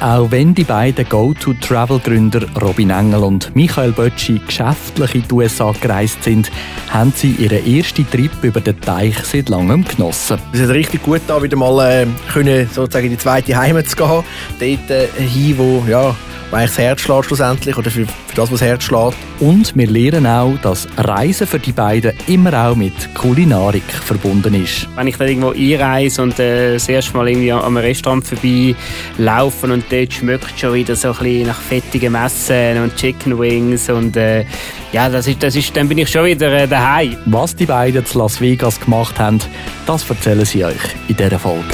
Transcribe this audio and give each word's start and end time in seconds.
Auch 0.00 0.30
wenn 0.30 0.54
die 0.54 0.64
beiden 0.64 1.06
Go-To-Travel-Gründer 1.06 2.46
Robin 2.62 2.88
Engel 2.88 3.22
und 3.22 3.54
Michael 3.54 3.92
Bötschi 3.92 4.38
geschäftlich 4.38 5.14
in 5.14 5.24
die 5.28 5.34
USA 5.34 5.74
gereist 5.78 6.24
sind, 6.24 6.50
haben 6.88 7.12
sie 7.14 7.32
ihren 7.32 7.66
ersten 7.66 8.10
Trip 8.10 8.30
über 8.40 8.62
den 8.62 8.80
Teich 8.80 9.18
seit 9.24 9.50
langem 9.50 9.84
genossen. 9.84 10.38
Es 10.54 10.60
ist 10.60 10.70
richtig 10.70 11.02
gut, 11.02 11.20
da 11.26 11.42
wieder 11.42 11.58
mal 11.58 11.86
äh, 11.86 12.06
können, 12.32 12.66
sozusagen 12.72 13.06
in 13.06 13.12
die 13.12 13.18
zweite 13.18 13.54
Heimat 13.54 13.88
zu 13.88 13.96
gehen. 13.96 14.24
Dort 14.58 14.90
äh, 14.90 15.06
hin, 15.18 15.58
wo 15.58 15.84
ja, 15.86 16.16
eigentlich 16.52 16.70
das 16.70 16.78
Herz 16.78 17.00
schlägt 17.02 17.24
schlussendlich 17.26 17.76
oder 17.76 17.90
für, 17.90 18.06
für 18.06 18.34
das, 18.34 18.50
was 18.50 18.58
das 18.58 18.62
Herz 18.62 18.82
schlägt. 18.82 19.16
Und 19.38 19.76
wir 19.76 19.86
lernen 19.86 20.26
auch, 20.26 20.58
dass 20.62 20.88
Reisen 20.96 21.46
für 21.46 21.58
die 21.58 21.72
beiden 21.72 22.12
immer 22.26 22.52
auch 22.66 22.74
mit 22.74 23.14
Kulinarik 23.14 23.84
verbunden 23.84 24.54
ist. 24.54 24.88
Wenn 24.96 25.06
ich 25.06 25.16
dann 25.16 25.28
irgendwo 25.28 25.50
einreise 25.50 26.22
und 26.22 26.38
äh, 26.38 26.74
das 26.74 26.88
erste 26.88 27.16
Mal 27.16 27.28
irgendwie 27.28 27.52
am 27.52 27.76
Restaurant 27.76 28.26
vorbei 28.26 28.74
laufe 29.18 29.72
und 29.72 29.84
dort 29.90 30.12
schmeckt 30.12 30.58
schon 30.58 30.74
wieder 30.74 30.96
so 30.96 31.08
ein 31.08 31.18
bisschen 31.18 31.46
nach 31.46 31.60
fettigen 31.60 32.12
Messen 32.12 32.82
und 32.82 32.96
Chicken 32.96 33.38
Wings 33.38 33.88
und 33.88 34.16
äh, 34.16 34.44
ja, 34.92 35.08
das 35.08 35.28
ist, 35.28 35.42
das 35.42 35.54
ist, 35.54 35.76
dann 35.76 35.88
bin 35.88 35.98
ich 35.98 36.08
schon 36.08 36.24
wieder 36.24 36.52
äh, 36.52 36.66
daheim. 36.66 37.16
Was 37.26 37.54
die 37.54 37.66
beiden 37.66 38.04
zu 38.04 38.18
Las 38.18 38.40
Vegas 38.40 38.80
gemacht 38.80 39.18
haben, 39.18 39.38
das 39.86 40.08
erzählen 40.08 40.44
sie 40.44 40.64
euch 40.64 40.74
in 41.08 41.16
dieser 41.16 41.38
Folge. 41.38 41.64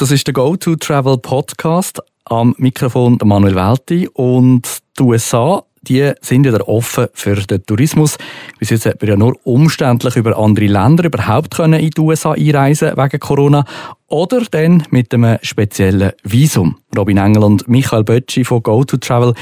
Das 0.00 0.10
ist 0.10 0.26
der 0.26 0.32
Go-To-Travel 0.32 1.18
Podcast. 1.18 2.00
Am 2.24 2.54
Mikrofon 2.56 3.18
der 3.18 3.26
Manuel 3.26 3.54
Welti. 3.54 4.08
Und 4.08 4.66
die 4.98 5.02
USA, 5.02 5.62
die 5.82 6.12
sind 6.22 6.46
wieder 6.46 6.66
offen 6.66 7.08
für 7.12 7.34
den 7.34 7.66
Tourismus. 7.66 8.16
Bis 8.58 8.70
jetzt 8.70 8.86
hat 8.86 9.02
man 9.02 9.10
ja 9.10 9.16
nur 9.16 9.36
umständlich 9.44 10.16
über 10.16 10.38
andere 10.38 10.68
Länder 10.68 11.04
überhaupt 11.04 11.58
in 11.58 11.90
die 11.90 12.00
USA 12.00 12.32
einreisen 12.32 12.96
wegen 12.96 13.20
Corona. 13.20 13.66
Oder 14.06 14.40
dann 14.50 14.84
mit 14.88 15.12
einem 15.12 15.36
speziellen 15.42 16.12
Visum. 16.22 16.78
Robin 16.96 17.18
Engel 17.18 17.44
und 17.44 17.68
Michael 17.68 18.02
Bötschi 18.02 18.42
von 18.42 18.62
Go-To-Travel. 18.62 19.34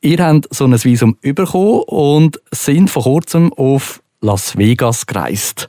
Ihr 0.00 0.26
habt 0.26 0.48
so 0.50 0.64
ein 0.64 0.82
Visum 0.82 1.18
bekommen 1.20 1.82
und 1.82 2.40
sind 2.50 2.88
vor 2.88 3.02
kurzem 3.02 3.52
auf 3.52 4.00
Las 4.22 4.56
Vegas 4.56 5.04
gereist. 5.04 5.68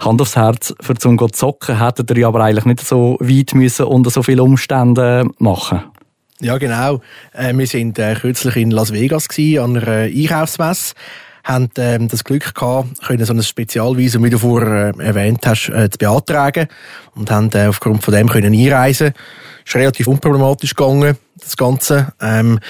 Hand 0.00 0.20
aufs 0.20 0.36
Herz, 0.36 0.74
für 0.80 0.94
zum 0.94 1.18
zu 1.18 1.26
zocken, 1.28 1.80
hättet 1.80 2.10
ihr 2.16 2.26
aber 2.26 2.42
eigentlich 2.44 2.64
nicht 2.64 2.80
so 2.80 3.16
weit 3.20 3.54
müssen 3.54 3.86
und 3.86 4.10
so 4.10 4.22
viele 4.22 4.42
Umstände 4.42 5.24
machen. 5.38 5.84
Ja, 6.40 6.58
genau. 6.58 7.00
Äh, 7.32 7.56
wir 7.56 7.66
sind 7.66 7.98
äh, 7.98 8.14
kürzlich 8.14 8.56
in 8.56 8.70
Las 8.70 8.92
Vegas 8.92 9.28
gewesen, 9.28 9.62
an 9.62 9.76
einer 9.76 10.02
Einkaufsmesse 10.02 10.94
haben 11.46 11.70
ähm, 11.78 12.08
das 12.08 12.24
Glück 12.24 12.54
gehabt, 12.54 13.00
können 13.06 13.24
so 13.24 13.32
ein 13.32 13.42
Spezialvisum, 13.42 14.24
wie 14.24 14.30
du 14.30 14.38
vorher 14.38 14.92
äh, 14.98 15.02
erwähnt 15.02 15.46
hast, 15.46 15.68
äh, 15.68 15.88
zu 15.88 15.98
beantragen 15.98 16.66
und 17.16 17.30
haben 17.30 17.50
äh, 17.54 17.66
aufgrund 17.66 18.04
von 18.04 18.14
dem 18.14 18.28
können 18.28 18.54
einreisen. 18.54 19.12
Ist 19.64 19.74
relativ 19.74 20.06
unproblematisch 20.06 20.74
gegangen, 20.74 21.16
das 21.40 21.56
Ganze. 21.56 22.12
Ähm, 22.20 22.60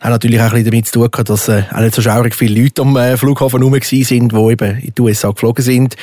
hat 0.00 0.10
natürlich 0.10 0.40
auch 0.40 0.44
ein 0.44 0.50
bisschen 0.50 0.70
damit 0.70 0.86
zu 0.86 0.92
tun 0.92 1.10
gehabt, 1.10 1.28
dass 1.28 1.48
äh, 1.48 1.64
auch 1.72 1.80
nicht 1.80 1.94
so 1.94 2.02
schaurig 2.02 2.34
viele 2.34 2.62
Leute 2.62 2.82
am 2.82 2.96
äh, 2.96 3.16
Flughafen 3.16 3.58
herum 3.58 3.72
waren, 3.72 3.80
die 3.80 4.52
eben 4.52 4.78
in 4.78 4.94
die 4.96 5.02
USA 5.02 5.30
geflogen 5.30 5.64
sind. 5.64 5.96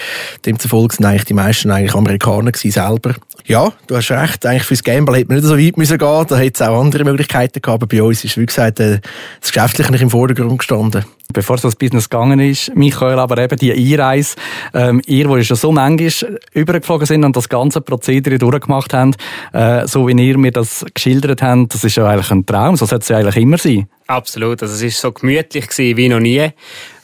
Demzufolge 0.46 0.96
sind 0.96 1.06
eigentlich 1.06 1.24
die 1.24 1.34
meisten 1.34 1.72
eigentlich 1.72 1.96
Amerikaner 1.96 2.52
gewesen 2.52 2.72
selber. 2.72 3.16
Ja, 3.46 3.72
du 3.88 3.96
hast 3.96 4.12
recht. 4.12 4.46
Eigentlich 4.46 4.64
fürs 4.64 4.84
Gamble 4.84 5.16
hätte 5.16 5.28
man 5.28 5.38
nicht 5.38 5.48
so 5.48 5.58
weit 5.58 5.78
müssen 5.78 5.98
gehen. 5.98 6.26
Da 6.28 6.38
hätte 6.38 6.64
es 6.64 6.68
auch 6.68 6.82
andere 6.82 7.06
Möglichkeiten 7.06 7.62
gehabt. 7.62 7.84
Aber 7.84 7.88
bei 7.88 8.04
uns 8.04 8.24
ist, 8.26 8.38
wie 8.38 8.46
gesagt, 8.46 8.80
äh, 8.82 9.00
das 9.40 9.54
Geschäftliche 9.54 9.92
nicht 9.92 10.02
im 10.02 10.10
Vordergrund 10.10 10.58
gestanden. 10.58 11.06
Bevor 11.34 11.56
es 11.56 11.62
das 11.62 11.76
Business 11.76 12.10
gegangen 12.10 12.40
ist, 12.40 12.76
Michael, 12.76 13.18
aber 13.18 13.38
eben 13.38 13.58
die 13.58 13.72
Einreise, 13.72 14.36
ähm, 14.74 15.02
ihr, 15.06 15.30
wo 15.30 15.42
schon 15.42 15.58
so 15.58 15.72
manchmal 15.72 16.40
übergeflogen 16.54 17.08
sind 17.08 17.24
und 17.24 17.36
das 17.36 17.50
ganze 17.50 17.82
Prozedere 17.86 18.38
durchgemacht 18.38 18.94
habt, 18.94 19.16
äh, 19.54 19.88
so 19.88 20.08
wie 20.08 20.14
ihr 20.14 20.38
mir 20.38 20.52
das 20.52 20.86
geschildert 20.94 21.42
habt, 21.42 21.74
das 21.74 21.84
ist 21.84 21.96
ja 21.96 22.08
eigentlich 22.08 22.32
ein 22.32 22.46
Traum. 22.46 22.76
So 22.76 22.86
sollte 22.86 23.04
es 23.04 23.10
ja 23.10 23.18
eigentlich 23.18 23.38
immer 23.38 23.58
sein. 23.58 23.88
Absolut. 24.08 24.62
Also 24.62 24.76
es 24.76 24.82
ist 24.82 25.02
so 25.02 25.12
gemütlich 25.12 25.68
wie 25.78 26.10
noch 26.10 26.20
nie. 26.20 26.50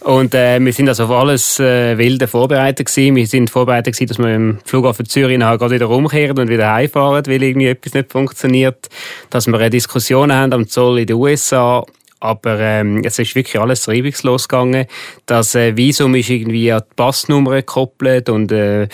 Und 0.01 0.33
äh, 0.33 0.59
wir 0.59 0.73
sind 0.73 0.87
also 0.87 1.05
auf 1.05 1.11
alles 1.11 1.59
äh, 1.59 1.97
Wilde 1.97 2.27
vorbereitet 2.27 2.87
gewesen. 2.87 3.15
Wir 3.15 3.27
sind 3.27 3.49
vorbereitet 3.49 3.95
gewesen, 3.95 4.07
dass 4.07 4.19
wir 4.19 4.35
im 4.35 4.59
Flughafen 4.65 5.05
Zürich 5.05 5.37
nachher 5.37 5.57
gerade 5.57 5.75
wieder 5.75 5.89
umkehren 5.89 6.37
und 6.37 6.49
wieder 6.49 6.73
heimfahren, 6.73 7.23
weil 7.25 7.41
irgendwie 7.41 7.67
etwas 7.67 7.93
nicht 7.93 8.11
funktioniert. 8.11 8.89
Dass 9.29 9.47
wir 9.47 9.57
eine 9.57 9.69
Diskussion 9.69 10.31
haben 10.31 10.53
am 10.53 10.67
Zoll 10.67 10.99
in 10.99 11.07
den 11.07 11.15
USA 11.15 11.85
aber 12.21 12.59
ähm, 12.59 13.01
es 13.03 13.17
ist 13.19 13.35
wirklich 13.35 13.59
alles 13.59 13.87
reibungslos 13.87 14.47
gegangen. 14.47 14.85
Das 15.25 15.55
äh, 15.55 15.75
Visum 15.75 16.13
ist 16.15 16.29
irgendwie 16.29 16.71
an 16.71 16.83
die 16.89 16.95
Passnummer 16.95 17.55
gekoppelt 17.55 18.29
und 18.29 18.51
äh, 18.51 18.87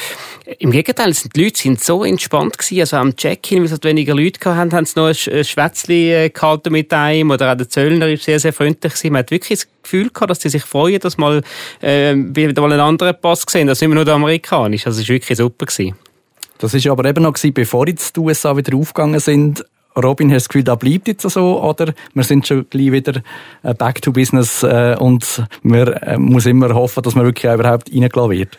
im 0.59 0.71
Gegenteil, 0.71 1.13
die 1.35 1.43
Leute 1.43 1.59
sind 1.59 1.83
so 1.83 2.05
entspannt 2.05 2.57
gewesen. 2.57 2.79
Also 2.79 2.97
am 2.97 3.15
Check-in, 3.15 3.59
weil 3.59 3.65
es 3.65 3.71
halt 3.71 3.83
weniger 3.83 4.15
Leute 4.15 4.39
hatten, 4.55 4.71
haben 4.71 4.85
sie 4.85 4.97
noch 4.97 5.07
ein 5.07 5.43
Schwätzchen 5.43 5.95
äh, 5.95 6.29
gehalten 6.29 6.71
mit 6.71 6.93
einem 6.93 7.31
oder 7.31 7.51
auch 7.51 7.57
der 7.57 7.67
Zöllner 7.67 8.07
ist 8.07 8.23
sehr, 8.23 8.39
sehr 8.39 8.53
freundlich 8.53 8.93
gewesen. 8.93 9.11
Man 9.11 9.19
hat 9.19 9.31
wirklich 9.31 9.59
das 9.59 9.67
Gefühl 9.83 10.09
gehabt, 10.09 10.31
dass 10.31 10.41
sie 10.41 10.49
sich 10.49 10.63
freuen, 10.63 10.99
dass 10.99 11.17
mal 11.17 11.41
äh, 11.81 12.15
wieder 12.15 12.61
mal 12.61 12.71
einen 12.71 12.81
anderen 12.81 13.19
Pass 13.19 13.43
sehen, 13.47 13.67
das 13.67 13.79
ist 13.79 13.81
immer 13.81 13.95
nur 13.95 14.05
der 14.05 14.15
amerikanische. 14.15 14.87
Also 14.87 15.01
es 15.01 15.09
war 15.09 15.15
wirklich 15.15 15.37
super 15.37 15.65
gewesen. 15.65 15.95
Das 16.59 16.73
war 16.73 16.91
aber 16.91 17.05
eben 17.05 17.23
noch 17.23 17.33
gewesen, 17.33 17.53
bevor 17.53 17.87
jetzt 17.87 18.15
die 18.15 18.21
USA 18.21 18.55
wieder 18.55 18.75
aufgegangen 18.75 19.19
sind. 19.19 19.65
Robin, 19.97 20.31
hast 20.31 20.33
du 20.33 20.37
das 20.37 20.49
Gefühl, 20.49 20.63
da 20.63 20.75
bleibt 20.75 21.07
jetzt 21.07 21.27
so? 21.29 21.63
Oder 21.63 21.93
wir 22.13 22.23
sind 22.23 22.47
schon 22.47 22.69
gleich 22.69 22.91
wieder 22.91 23.21
äh, 23.63 23.73
back 23.73 24.01
to 24.01 24.11
business 24.11 24.63
äh, 24.63 24.95
und 24.99 25.43
man 25.63 25.87
äh, 25.87 26.17
muss 26.17 26.45
immer 26.45 26.73
hoffen, 26.73 27.01
dass 27.03 27.15
man 27.15 27.25
wirklich 27.25 27.51
überhaupt 27.51 27.91
reingelassen 27.91 28.31
wird? 28.31 28.57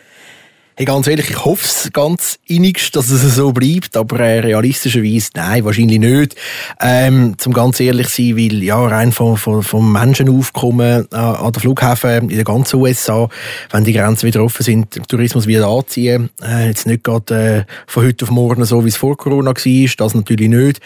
Hey, 0.79 0.85
ganz 0.85 1.09
ehrlich, 1.09 1.29
ich 1.29 1.45
hoffe 1.45 1.65
es 1.65 1.91
ganz 1.93 2.39
innigst, 2.47 2.95
dass 2.95 3.11
es 3.11 3.35
so 3.35 3.51
bleibt, 3.51 3.97
aber 3.97 4.21
äh, 4.21 4.39
realistischerweise 4.39 5.31
nein, 5.35 5.65
wahrscheinlich 5.65 5.99
nicht. 5.99 6.37
Ähm, 6.81 7.35
zum 7.37 7.53
ganz 7.53 7.81
ehrlich 7.81 8.09
sein, 8.11 8.37
weil 8.37 8.63
ja, 8.63 8.87
rein 8.87 9.11
vom, 9.11 9.37
vom, 9.37 9.65
vom 9.65 9.93
Menschenaufkommen 9.93 11.09
äh, 11.11 11.17
an 11.17 11.53
der 11.53 11.61
Flughäfen 11.61 12.31
in 12.31 12.37
der 12.37 12.45
ganzen 12.45 12.77
USA, 12.77 13.29
wenn 13.73 13.83
die 13.83 13.93
Grenzen 13.93 14.29
wieder 14.29 14.45
offen 14.45 14.63
sind, 14.63 14.95
den 14.95 15.03
Tourismus 15.03 15.49
wieder 15.49 15.67
anziehen, 15.67 16.31
äh, 16.41 16.69
jetzt 16.69 16.87
nicht 16.87 17.03
gerade 17.03 17.67
äh, 17.67 17.73
von 17.89 18.05
heute 18.05 18.27
auf 18.27 18.31
morgen 18.31 18.65
so, 18.65 18.85
wie 18.85 18.91
es 18.91 18.97
vor 18.97 19.17
Corona 19.17 19.51
war, 19.51 19.91
das 19.97 20.15
natürlich 20.15 20.49
nicht. 20.49 20.81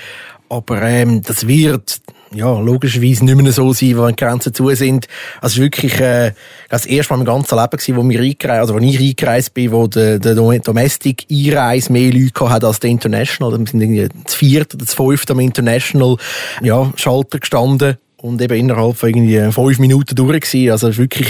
Aber 0.48 0.80
ähm, 0.80 1.20
das 1.20 1.46
wird 1.46 2.00
ja, 2.34 2.58
logischerweise 2.58 3.24
nicht 3.24 3.36
mehr 3.36 3.52
so 3.52 3.72
sein, 3.72 3.98
wenn 3.98 4.16
Grenzen 4.16 4.54
zu 4.54 4.68
sind. 4.74 5.06
Also 5.40 5.60
wirklich 5.60 6.00
äh, 6.00 6.32
das 6.68 6.86
erste 6.86 7.12
Mal 7.12 7.20
im 7.20 7.26
ganzen 7.26 7.56
Leben, 7.56 7.70
gewesen, 7.70 7.96
wo, 7.96 8.08
wir 8.08 8.20
eingereist, 8.20 8.60
also 8.60 8.74
wo 8.74 8.78
ich 8.78 8.98
eingereist 8.98 9.54
bin, 9.54 9.72
wo 9.72 9.86
der, 9.86 10.18
der 10.18 10.34
Domestic-Einreise 10.34 11.92
mehr 11.92 12.12
Leute 12.12 12.48
hat 12.48 12.64
als 12.64 12.80
der 12.80 12.90
International. 12.90 13.58
Wir 13.58 13.66
sind 13.66 13.80
irgendwie 13.80 14.08
das 14.24 14.34
vierte 14.34 14.76
oder 14.76 14.84
das 14.84 14.94
fünfte 14.94 15.32
am 15.32 15.40
International 15.40 16.16
ja, 16.62 16.92
Schalter 16.96 17.38
gestanden 17.38 17.96
und 18.16 18.40
eben 18.40 18.54
innerhalb 18.54 18.96
von 18.96 19.08
irgendwie 19.08 19.52
fünf 19.52 19.78
Minuten 19.78 20.14
durch 20.14 20.40
gewesen. 20.40 20.70
Also 20.70 20.96
wirklich, 20.96 21.28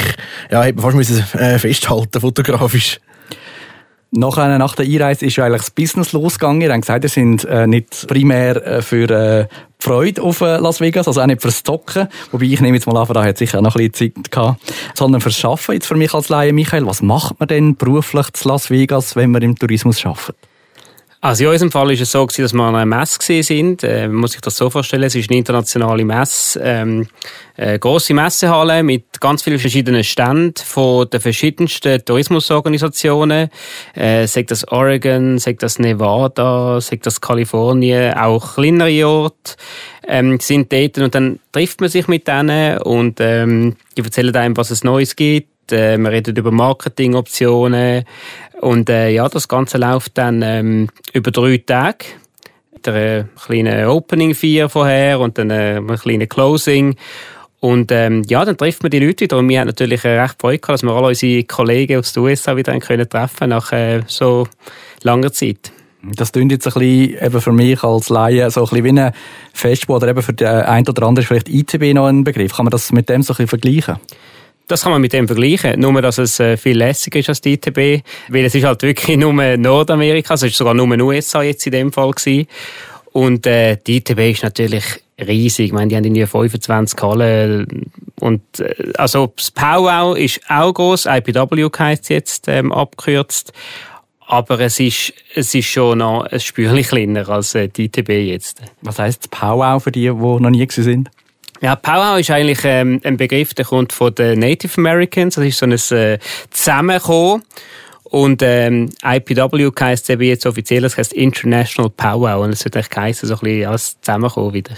ja, 0.51 0.63
hätte 0.63 0.77
man 0.77 0.85
fast 0.85 0.97
müssen, 0.97 1.39
äh, 1.39 1.59
festhalten, 1.59 2.21
fotografisch. 2.21 3.01
Nachher, 4.15 4.59
nach 4.59 4.75
der 4.75 4.85
Einreise 4.85 5.25
ist 5.25 5.39
eigentlich 5.39 5.63
das 5.63 5.71
Business 5.71 6.13
losgegangen. 6.13 6.61
Ihr 6.61 6.71
habt 6.71 6.83
gesagt, 6.83 7.05
ihr 7.05 7.09
sind 7.09 7.45
äh, 7.45 7.67
nicht 7.67 8.07
primär 8.09 8.57
äh, 8.57 8.83
für 8.83 9.09
äh, 9.09 9.47
Freude 9.79 10.21
auf 10.21 10.43
äh, 10.43 10.59
Las 10.59 10.83
Vegas, 10.83 11.09
also 11.09 11.23
auch 11.23 11.27
nicht 11.27 11.41
fürs 11.41 11.63
Zocken. 11.63 12.09
Wobei 12.31 12.45
ich 12.45 12.61
nehme 12.61 12.77
jetzt 12.77 12.87
mal 12.87 12.95
an, 12.95 13.09
da 13.11 13.25
hat 13.25 13.39
sicher 13.39 13.63
noch 13.63 13.75
ein 13.75 13.91
bisschen 13.91 14.15
Zeit 14.15 14.31
gehabt. 14.31 14.61
Sondern 14.95 15.23
fürs 15.23 15.39
Schaffen 15.39 15.73
jetzt 15.73 15.87
für 15.87 15.97
mich 15.97 16.13
als 16.13 16.29
Laie. 16.29 16.53
Michael, 16.53 16.85
was 16.85 17.01
macht 17.01 17.41
man 17.41 17.49
denn 17.49 17.75
beruflich 17.77 18.31
zu 18.35 18.49
Las 18.49 18.69
Vegas, 18.69 19.17
wenn 19.17 19.31
man 19.31 19.41
im 19.41 19.57
Tourismus 19.57 20.05
arbeitet? 20.05 20.37
Also 21.25 21.45
in 21.45 21.51
unserem 21.51 21.71
Fall 21.71 21.87
war 21.87 21.93
es 21.93 22.11
so, 22.11 22.27
dass 22.27 22.53
wir 22.53 22.63
an 22.65 22.75
einer 22.75 22.85
Messe 22.85 23.45
sind. 23.45 23.85
Äh, 23.85 24.09
man 24.09 24.23
muss 24.23 24.33
sich 24.33 24.41
das 24.41 24.57
so 24.57 24.69
vorstellen, 24.71 25.05
es 25.05 25.15
ist 25.15 25.31
eine 25.31 25.39
internationale 25.39 26.05
Messe, 26.05 26.61
ähm, 26.61 27.07
eine 27.57 27.79
grosse 27.79 28.13
Messehalle 28.13 28.83
mit 28.83 29.21
ganz 29.21 29.45
vielen 29.45 29.61
verschiedenen 29.61 30.03
Ständen 30.03 30.55
von 30.65 31.09
den 31.09 31.21
verschiedensten 31.21 32.05
Tourismusorganisationen. 32.05 33.51
Äh, 33.95 34.27
sagt 34.27 34.51
das 34.51 34.67
Oregon, 34.67 35.39
sagt 35.39 35.63
das 35.63 35.79
Nevada, 35.79 36.81
sagt 36.81 37.07
das 37.07 37.21
Kalifornien, 37.21 38.15
auch 38.15 38.55
kleinere 38.55 39.07
Orte 39.07 39.55
ähm, 40.09 40.41
sind 40.41 40.73
dort 40.73 40.99
und 40.99 41.15
dann 41.15 41.39
trifft 41.53 41.81
man 41.81 41.89
sich 41.89 42.09
mit 42.09 42.27
denen 42.27 42.79
und 42.79 43.21
ähm, 43.21 43.77
die 43.97 44.03
erzählen 44.03 44.35
einem, 44.35 44.57
was 44.57 44.73
es 44.73 44.83
Neues 44.83 45.15
gibt 45.15 45.53
äh, 45.71 45.97
wir 45.99 46.11
reden 46.11 46.37
über 46.37 46.51
Marketingoptionen 46.51 48.05
und 48.63 48.89
äh, 48.89 49.11
ja, 49.11 49.29
das 49.29 49.49
Ganze 49.49 49.77
läuft 49.77 50.17
dann 50.19 50.41
ähm, 50.43 50.89
über 51.13 51.33
drei 51.33 51.59
Tage. 51.59 52.05
Der 52.85 52.95
äh, 52.95 53.25
kleine 53.45 53.91
Opening 53.91 54.37
vier 54.37 54.69
vorher 54.69 55.19
und 55.19 55.37
dann 55.37 55.51
äh, 55.51 55.79
ein 55.79 55.99
kleines 55.99 56.29
Closing. 56.29 56.95
Und 57.59 57.91
ähm, 57.91 58.23
ja, 58.29 58.45
dann 58.45 58.57
trifft 58.57 58.85
man 58.85 58.91
die 58.91 59.01
Leute 59.01 59.25
wieder. 59.25 59.39
Und 59.39 59.49
wir 59.49 59.59
haben 59.59 59.67
natürlich 59.67 60.05
äh, 60.05 60.21
recht 60.21 60.37
Freude 60.41 60.61
gehabt, 60.61 60.75
dass 60.75 60.83
wir 60.85 60.93
alle 60.93 61.09
unsere 61.09 61.43
Kollegen 61.43 61.99
aus 61.99 62.13
den 62.13 62.23
USA 62.23 62.57
wieder 62.57 62.79
können 62.79 63.09
treffen 63.09 63.49
nach 63.49 63.73
äh, 63.73 64.03
so 64.07 64.47
langer 65.03 65.33
Zeit. 65.33 65.73
Das 66.15 66.31
klingt 66.31 66.53
jetzt 66.53 66.69
ein 66.69 66.73
bisschen 66.75 67.25
eben 67.25 67.41
für 67.41 67.53
mich 67.53 67.83
als 67.83 68.11
Laie 68.11 68.49
so 68.53 68.61
ein 68.61 68.69
bisschen 68.69 68.85
wie 68.85 69.01
ein 69.01 69.13
Festival 69.53 69.97
oder 69.97 70.09
eben 70.09 70.23
für 70.23 70.35
den 70.35 70.47
einen 70.47 70.87
oder 70.89 71.03
anderen 71.03 71.25
ist 71.25 71.27
vielleicht 71.27 71.49
ICB 71.49 71.95
noch 71.95 72.07
ein 72.07 72.23
Begriff. 72.23 72.55
Kann 72.55 72.67
man 72.67 72.71
das 72.71 72.93
mit 72.93 73.09
dem 73.09 73.23
so 73.23 73.33
ein 73.33 73.45
bisschen 73.45 73.49
vergleichen? 73.49 73.97
Das 74.69 74.83
kann 74.83 74.93
man 74.93 75.01
mit 75.01 75.13
dem 75.13 75.27
vergleichen. 75.27 75.79
Nur, 75.81 76.01
dass 76.01 76.19
es 76.19 76.41
äh, 76.41 76.57
viel 76.57 76.79
lässiger 76.79 77.19
ist 77.19 77.29
als 77.29 77.41
die 77.41 77.55
ITB. 77.55 78.05
Weil 78.29 78.45
es 78.45 78.55
ist 78.55 78.65
halt 78.65 78.83
wirklich 78.83 79.17
nur 79.19 79.33
Nordamerika. 79.33 80.35
Es 80.35 80.43
ist 80.43 80.57
sogar 80.57 80.75
nur 80.75 80.89
USA 81.01 81.43
jetzt 81.43 81.67
in 81.67 81.73
dem 81.73 81.93
Fall 81.93 82.11
gewesen. 82.13 82.47
Und 83.13 83.47
äh, 83.47 83.77
die 83.87 83.99
ITB 83.99 84.31
ist 84.31 84.43
natürlich 84.43 84.85
riesig. 85.19 85.67
Ich 85.67 85.73
meine, 85.73 85.89
die 85.89 85.97
haben 85.97 86.05
in 86.05 86.27
25 86.27 87.01
Hallen. 87.03 87.91
Und 88.19 88.43
äh, 88.61 88.75
also 88.97 89.33
das 89.37 89.51
Powwow 89.51 90.17
ist 90.17 90.41
auch 90.49 90.73
groß. 90.73 91.07
IPW 91.07 91.69
heisst 91.79 92.09
jetzt 92.09 92.49
ähm, 92.49 92.73
abgekürzt. 92.73 93.53
Aber 94.27 94.61
es 94.61 94.81
ist, 94.81 95.13
es 95.35 95.55
ist 95.55 95.67
schon 95.67 95.99
noch 95.99 96.25
ein 96.25 96.41
Spürchen 96.41 96.83
kleiner 96.83 97.29
als 97.29 97.55
äh, 97.55 97.69
die 97.69 97.87
ITB 97.87 98.11
jetzt. 98.11 98.63
Was 98.81 98.99
heisst 98.99 99.31
Powwow 99.31 99.83
für 99.83 99.93
die, 99.93 100.05
die 100.05 100.11
noch 100.11 100.51
nie 100.51 100.67
sind? 100.71 101.11
Ja, 101.63 101.77
Powwow 101.77 102.19
ist 102.19 102.29
eigentlich 102.29 102.59
ähm, 102.65 103.01
ein 103.05 103.17
Begriff, 103.17 103.55
der 103.55 103.65
kommt 103.65 103.93
von 103.93 104.13
den 104.13 104.41
Native 104.41 104.79
Americans. 104.79 105.37
Das 105.37 105.45
ist 105.45 105.59
so 105.59 105.67
ein 105.67 105.73
äh, 105.97 106.19
Zusammenkommen. 106.51 107.45
Und 108.03 108.43
ähm, 108.43 108.91
IPW 109.05 109.71
heisst 109.79 110.11
eben 110.11 110.23
jetzt 110.23 110.45
offiziell, 110.45 110.83
das 110.83 110.99
heisst 110.99 111.13
International 111.13 111.89
Powwow. 111.89 112.43
Und 112.43 112.51
es 112.51 112.65
wird 112.65 112.77
eigentlich 112.77 112.97
heißen, 112.97 113.29
so 113.29 113.35
ein 113.37 113.41
bisschen 113.41 113.71
als 113.71 114.01
Zusammenkommen 114.01 114.53
wieder. 114.53 114.75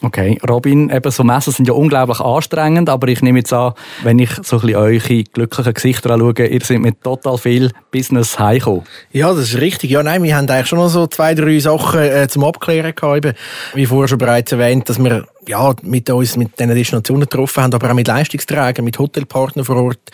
Okay, 0.00 0.38
Robin, 0.48 0.90
eben 0.90 1.10
so 1.10 1.24
Messen 1.24 1.52
sind 1.52 1.66
ja 1.66 1.74
unglaublich 1.74 2.20
anstrengend, 2.20 2.88
aber 2.88 3.08
ich 3.08 3.20
nehme 3.20 3.40
jetzt 3.40 3.52
an, 3.52 3.72
wenn 4.04 4.20
ich 4.20 4.30
so 4.42 4.56
ein 4.56 4.60
bisschen 4.62 4.76
eure 4.76 5.24
glücklichen 5.24 5.74
Gesichter 5.74 6.10
anschaue, 6.10 6.46
ihr 6.46 6.60
seid 6.62 6.78
mit 6.78 7.02
total 7.02 7.36
viel 7.36 7.72
Business 7.90 8.38
heimgekommen. 8.38 8.84
Ja, 9.10 9.30
das 9.32 9.54
ist 9.54 9.60
richtig. 9.60 9.90
Ja, 9.90 10.04
nein, 10.04 10.22
wir 10.22 10.36
haben 10.36 10.48
eigentlich 10.48 10.68
schon 10.68 10.78
noch 10.78 10.88
so 10.88 11.08
zwei, 11.08 11.34
drei 11.34 11.58
Sachen 11.58 12.00
äh, 12.00 12.28
zum 12.28 12.44
Abklären 12.44 12.94
gehabt, 12.94 13.24
eben, 13.24 13.36
wie 13.74 13.86
vorher 13.86 14.06
schon 14.06 14.18
bereits 14.18 14.52
erwähnt, 14.52 14.88
dass 14.88 15.02
wir 15.02 15.26
ja, 15.48 15.74
mit 15.82 16.08
uns 16.10 16.36
mit 16.36 16.58
diesen 16.60 16.74
Destinationen 16.74 17.22
getroffen 17.22 17.64
haben, 17.64 17.74
aber 17.74 17.90
auch 17.90 17.94
mit 17.94 18.06
Leistungsträgern, 18.06 18.84
mit 18.84 18.98
Hotelpartnern 19.00 19.64
vor 19.64 19.76
Ort, 19.82 20.10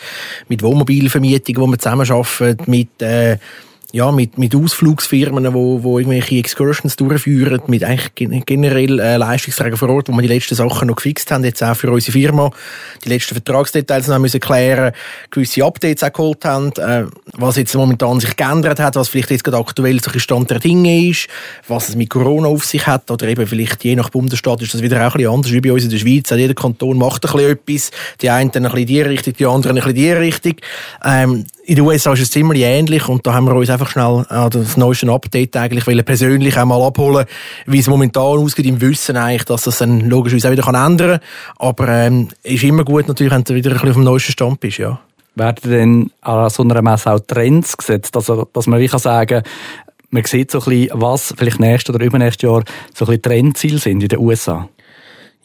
mit 0.47 0.63
Wohnmobilvermietung, 0.63 1.57
wo 1.57 1.67
wir 1.67 1.77
zusammenarbeiten, 1.77 2.57
mit 2.65 3.01
äh, 3.03 3.37
ja, 3.95 4.11
mit, 4.11 4.37
mit 4.37 4.53
Ausflugsfirmen, 4.53 5.53
wo, 5.53 5.81
wo 5.81 5.97
irgendwelche 5.97 6.35
Excursions 6.35 6.97
durchführen, 6.97 7.61
mit 7.67 7.81
eigentlich 7.85 8.45
generell 8.45 8.99
äh, 8.99 9.15
Leistungsträgern 9.15 9.77
vor 9.77 9.87
Ort, 9.87 10.09
wo 10.09 10.11
wir 10.11 10.21
die 10.21 10.27
letzten 10.27 10.53
Sachen 10.53 10.89
noch 10.89 10.97
gefixt 10.97 11.31
haben, 11.31 11.45
jetzt 11.45 11.63
auch 11.63 11.77
für 11.77 11.89
unsere 11.89 12.11
Firma, 12.11 12.51
die 13.05 13.07
letzten 13.07 13.35
Vertragsdetails 13.35 14.09
noch 14.09 14.19
müssen 14.19 14.41
klären, 14.41 14.91
gewisse 15.31 15.63
Updates 15.63 16.03
auch 16.03 16.11
geholt 16.11 16.43
haben, 16.43 16.73
äh, 16.73 17.05
was 17.37 17.55
jetzt 17.55 17.73
momentan 17.73 18.19
sich 18.19 18.35
geändert 18.35 18.81
hat, 18.81 18.97
was 18.97 19.07
vielleicht 19.07 19.31
jetzt 19.31 19.45
gerade 19.45 19.59
aktuell 19.59 20.01
so 20.01 20.11
ein 20.11 20.19
Stand 20.19 20.49
der 20.49 20.59
Dinge 20.59 21.07
ist, 21.07 21.29
was 21.69 21.87
es 21.87 21.95
mit 21.95 22.09
Corona 22.09 22.49
auf 22.49 22.65
sich 22.65 22.85
hat, 22.85 23.09
oder 23.09 23.29
eben 23.29 23.47
vielleicht 23.47 23.85
je 23.85 23.95
nach 23.95 24.09
Bundesstaat 24.09 24.61
ist 24.61 24.73
das 24.73 24.81
wieder 24.81 25.07
auch 25.07 25.13
ein 25.13 25.19
bisschen 25.19 25.33
anders, 25.33 25.51
wie 25.53 25.61
bei 25.61 25.71
uns 25.71 25.85
in 25.85 25.89
der 25.89 25.99
Schweiz, 25.99 26.29
jeder 26.31 26.53
Kanton 26.53 26.97
macht 26.97 27.25
ein 27.25 27.31
bisschen 27.31 27.51
etwas, 27.51 27.91
die 28.21 28.29
einen 28.29 28.51
ein 28.51 28.63
bisschen 28.63 28.85
die 28.87 29.01
Richtung, 29.01 29.33
die 29.39 29.45
anderen 29.45 29.77
ein 29.77 29.83
bisschen 29.83 29.95
die 29.95 30.11
Richtung, 30.11 30.55
ähm, 31.05 31.45
in 31.67 31.75
den 31.75 31.85
USA 31.85 32.13
ist 32.13 32.21
es 32.21 32.31
ziemlich 32.31 32.61
ähnlich 32.61 33.07
und 33.09 33.25
da 33.25 33.33
haben 33.33 33.45
wir 33.45 33.55
uns 33.55 33.69
einfach 33.69 33.89
schnell 33.89 34.25
das 34.29 34.77
neueste 34.77 35.11
Update 35.11 35.57
eigentlich 35.57 35.87
wollen 35.87 36.05
persönlich 36.05 36.57
einmal 36.57 36.81
abholen, 36.83 37.25
wie 37.65 37.79
es 37.79 37.87
momentan 37.87 38.37
aussieht, 38.37 38.65
im 38.65 38.79
Wissen 38.81 39.17
eigentlich, 39.17 39.45
dass 39.45 39.63
das 39.63 39.79
dann 39.79 40.01
logischerweise 40.01 40.49
auch 40.49 40.51
wieder 40.51 40.67
ändern 40.67 41.19
kann. 41.19 41.27
Aber 41.57 41.87
ähm, 41.87 42.27
ist 42.43 42.63
immer 42.63 42.83
gut 42.83 43.07
natürlich, 43.07 43.33
wenn 43.33 43.43
du 43.43 43.55
wieder 43.55 43.71
ein 43.71 43.73
bisschen 43.75 43.89
auf 43.89 43.95
dem 43.95 44.03
neuesten 44.03 44.31
Stand 44.31 44.59
bist, 44.59 44.77
ja. 44.77 44.99
Werden 45.33 45.69
denn 45.69 46.11
an 46.21 46.49
so 46.49 46.63
einer 46.63 46.81
Messe 46.81 47.11
auch 47.11 47.19
Trends 47.19 47.75
gesetzt? 47.75 48.15
Also, 48.15 48.47
dass 48.53 48.67
man 48.67 48.79
wie 48.79 48.87
kann 48.87 48.99
sagen, 48.99 49.43
man 50.09 50.23
sieht 50.23 50.51
so 50.51 50.59
ein 50.59 50.65
bisschen, 50.65 51.01
was 51.01 51.33
vielleicht 51.35 51.59
nächstes 51.59 51.93
oder 51.93 52.05
übernächstes 52.05 52.47
Jahr 52.47 52.63
so 52.93 53.05
ein 53.05 53.07
bisschen 53.07 53.21
Trendziele 53.21 53.79
sind 53.79 54.03
in 54.03 54.09
den 54.09 54.19
USA? 54.19 54.69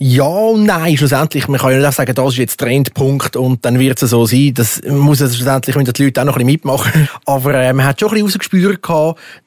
Ja 0.02 0.24
und 0.24 0.64
nein, 0.64 0.96
schlussendlich, 0.96 1.46
man 1.46 1.60
kann 1.60 1.72
ja 1.72 1.78
nicht 1.78 1.92
sagen, 1.92 2.14
das 2.14 2.32
ist 2.32 2.38
jetzt 2.38 2.58
Trendpunkt 2.58 3.36
und 3.36 3.66
dann 3.66 3.78
wird 3.78 4.02
es 4.02 4.08
so 4.08 4.24
sein. 4.24 4.54
Das 4.54 4.80
muss 4.88 5.20
es 5.20 5.36
schlussendlich, 5.36 5.76
wenn 5.76 5.84
die 5.84 6.02
Leute 6.02 6.22
auch 6.22 6.24
noch 6.24 6.36
ein 6.36 6.46
bisschen 6.46 6.52
mitmachen. 6.52 7.06
Aber 7.26 7.52
äh, 7.52 7.74
man 7.74 7.84
hat 7.84 8.00
schon 8.00 8.08
ein 8.08 8.14
bisschen 8.14 8.28
rausgespürt 8.28 8.80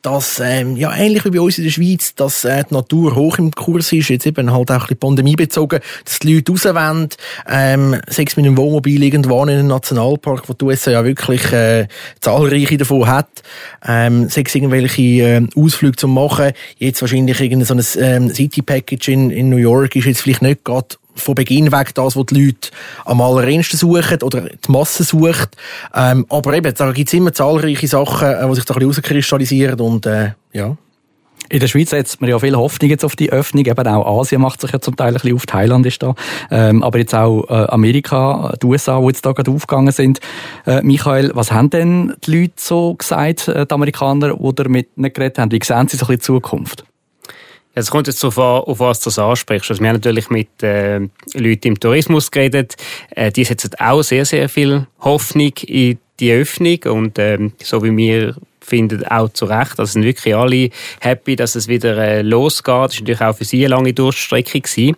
dass, 0.04 0.40
ähm, 0.46 0.78
ja, 0.78 0.96
ähnlich 0.96 1.26
wie 1.26 1.32
bei 1.32 1.42
uns 1.42 1.58
in 1.58 1.64
der 1.64 1.72
Schweiz, 1.72 2.14
dass 2.14 2.46
äh, 2.46 2.64
die 2.70 2.74
Natur 2.76 3.16
hoch 3.16 3.40
im 3.40 3.50
Kurs 3.50 3.92
ist, 3.94 4.10
jetzt 4.10 4.28
eben 4.28 4.54
halt 4.54 4.70
auch 4.70 4.76
ein 4.76 4.80
bisschen 4.82 5.00
Pandemie 5.00 5.36
bezogen, 5.36 5.80
dass 6.06 6.20
die 6.20 6.36
Leute 6.36 6.52
rauswollen, 6.52 7.10
ähm, 7.50 8.00
sechs 8.08 8.38
mit 8.38 8.46
einem 8.46 8.56
Wohnmobil 8.56 9.02
irgendwann 9.02 9.50
in 9.50 9.58
einem 9.58 9.68
Nationalpark, 9.70 10.48
wo 10.48 10.54
die 10.54 10.66
USA 10.66 10.92
ja 10.92 11.04
wirklich 11.04 11.52
äh, 11.52 11.88
zahlreiche 12.22 12.78
davon 12.78 13.08
hat, 13.08 13.42
ähm, 13.88 14.30
sechs 14.30 14.54
irgendwelche 14.54 15.02
äh, 15.02 15.48
Ausflüge 15.56 15.96
zu 15.96 16.08
machen. 16.08 16.52
Jetzt 16.78 17.02
wahrscheinlich 17.02 17.42
irgendein 17.42 17.82
so 17.82 17.98
ein 17.98 18.06
ähm, 18.06 18.30
City-Package 18.30 19.08
in, 19.08 19.32
in 19.32 19.50
New 19.50 19.58
York 19.58 19.96
ist 19.96 20.06
jetzt 20.06 20.22
vielleicht 20.22 20.43
nicht 20.44 20.64
gerade 20.64 20.96
von 21.16 21.36
Beginn 21.36 21.72
weg 21.72 21.94
das, 21.96 22.16
was 22.16 22.26
die 22.28 22.46
Leute 22.46 22.70
am 23.06 23.22
allerersten 23.22 23.78
suchen 23.78 24.22
oder 24.24 24.42
die 24.42 24.72
Masse 24.72 25.04
sucht. 25.04 25.56
Ähm, 25.94 26.26
aber 26.30 26.54
eben, 26.54 26.74
da 26.74 26.92
gibt 26.92 27.10
es 27.10 27.14
immer 27.14 27.34
zahlreiche 27.34 27.88
Sachen, 27.88 28.28
äh, 28.28 28.48
die 28.48 28.56
sich 28.56 28.66
da 28.66 28.74
ein 28.74 28.80
bisschen 28.80 29.04
rauskristallisieren 29.04 29.80
und 29.80 30.06
äh, 30.06 30.32
ja. 30.54 30.78
In 31.50 31.60
der 31.60 31.68
Schweiz 31.68 31.90
setzt 31.90 32.22
man 32.22 32.30
ja 32.30 32.40
viel 32.40 32.56
Hoffnung 32.56 32.90
jetzt 32.90 33.04
auf 33.04 33.16
die 33.16 33.32
Öffnung. 33.32 33.66
Eben 33.66 33.88
auch 33.88 34.22
Asien 34.22 34.42
macht 34.42 34.62
sich 34.62 34.72
ja 34.72 34.80
zum 34.80 34.96
Teil 34.96 35.10
ein 35.10 35.14
bisschen 35.16 35.36
auf. 35.36 35.46
Thailand 35.46 35.86
ist 35.86 36.02
da. 36.02 36.16
Ähm, 36.50 36.82
aber 36.82 37.00
jetzt 37.00 37.14
auch 37.14 37.44
äh, 37.50 37.68
Amerika, 37.68 38.56
die 38.62 38.66
USA, 38.66 39.00
die 39.00 39.08
jetzt 39.08 39.26
da 39.26 39.34
gerade 39.34 39.52
aufgegangen 39.52 39.92
sind. 39.92 40.20
Äh, 40.66 40.82
Michael, 40.84 41.32
was 41.36 41.52
haben 41.52 41.70
denn 41.70 42.16
die 42.26 42.40
Leute 42.40 42.54
so 42.56 42.96
gesagt, 42.96 43.50
äh, 43.50 43.66
die 43.66 43.74
Amerikaner, 43.74 44.36
die 44.36 44.56
damit 44.56 44.98
nicht 44.98 45.16
geredet 45.16 45.38
haben? 45.38 45.52
Wie 45.52 45.60
sehen 45.62 45.88
sie 45.90 45.98
so 45.98 46.06
ein 46.06 46.08
bisschen 46.08 46.16
die 46.16 46.22
Zukunft? 46.22 46.86
Es 47.76 47.90
kommt 47.90 48.08
jetzt 48.08 48.24
darauf 48.24 48.38
an, 48.38 48.72
auf 48.72 48.80
was 48.80 49.00
du 49.00 49.06
das 49.06 49.18
ansprichst. 49.18 49.72
Also 49.72 49.82
wir 49.82 49.90
haben 49.90 49.96
natürlich 49.96 50.30
mit 50.30 50.62
äh, 50.62 51.00
Leuten 51.34 51.68
im 51.68 51.80
Tourismus 51.80 52.30
geredet. 52.30 52.76
Äh, 53.10 53.32
die 53.32 53.44
setzen 53.44 53.72
auch 53.80 54.04
sehr, 54.04 54.26
sehr 54.26 54.48
viel 54.48 54.86
Hoffnung 55.00 55.54
in 55.66 55.98
die 56.20 56.32
Öffnung 56.32 56.80
und 56.86 57.18
ähm, 57.18 57.54
so 57.62 57.84
wie 57.84 57.96
wir 57.98 58.36
finden 58.62 59.06
auch 59.08 59.30
zu 59.30 59.46
Recht. 59.46 59.80
Also 59.80 59.94
sind 59.94 60.04
wirklich 60.04 60.36
alle 60.36 60.70
happy, 61.02 61.36
dass 61.36 61.56
es 61.56 61.68
wieder 61.68 61.98
äh, 61.98 62.22
losgeht. 62.22 62.68
Das 62.68 62.76
war 62.76 62.88
natürlich 62.88 63.22
auch 63.22 63.36
für 63.36 63.46
sie 63.46 63.66
eine 63.66 63.76
lange 63.76 63.94
Durchstrecke. 63.94 64.62
Gewesen. 64.62 64.96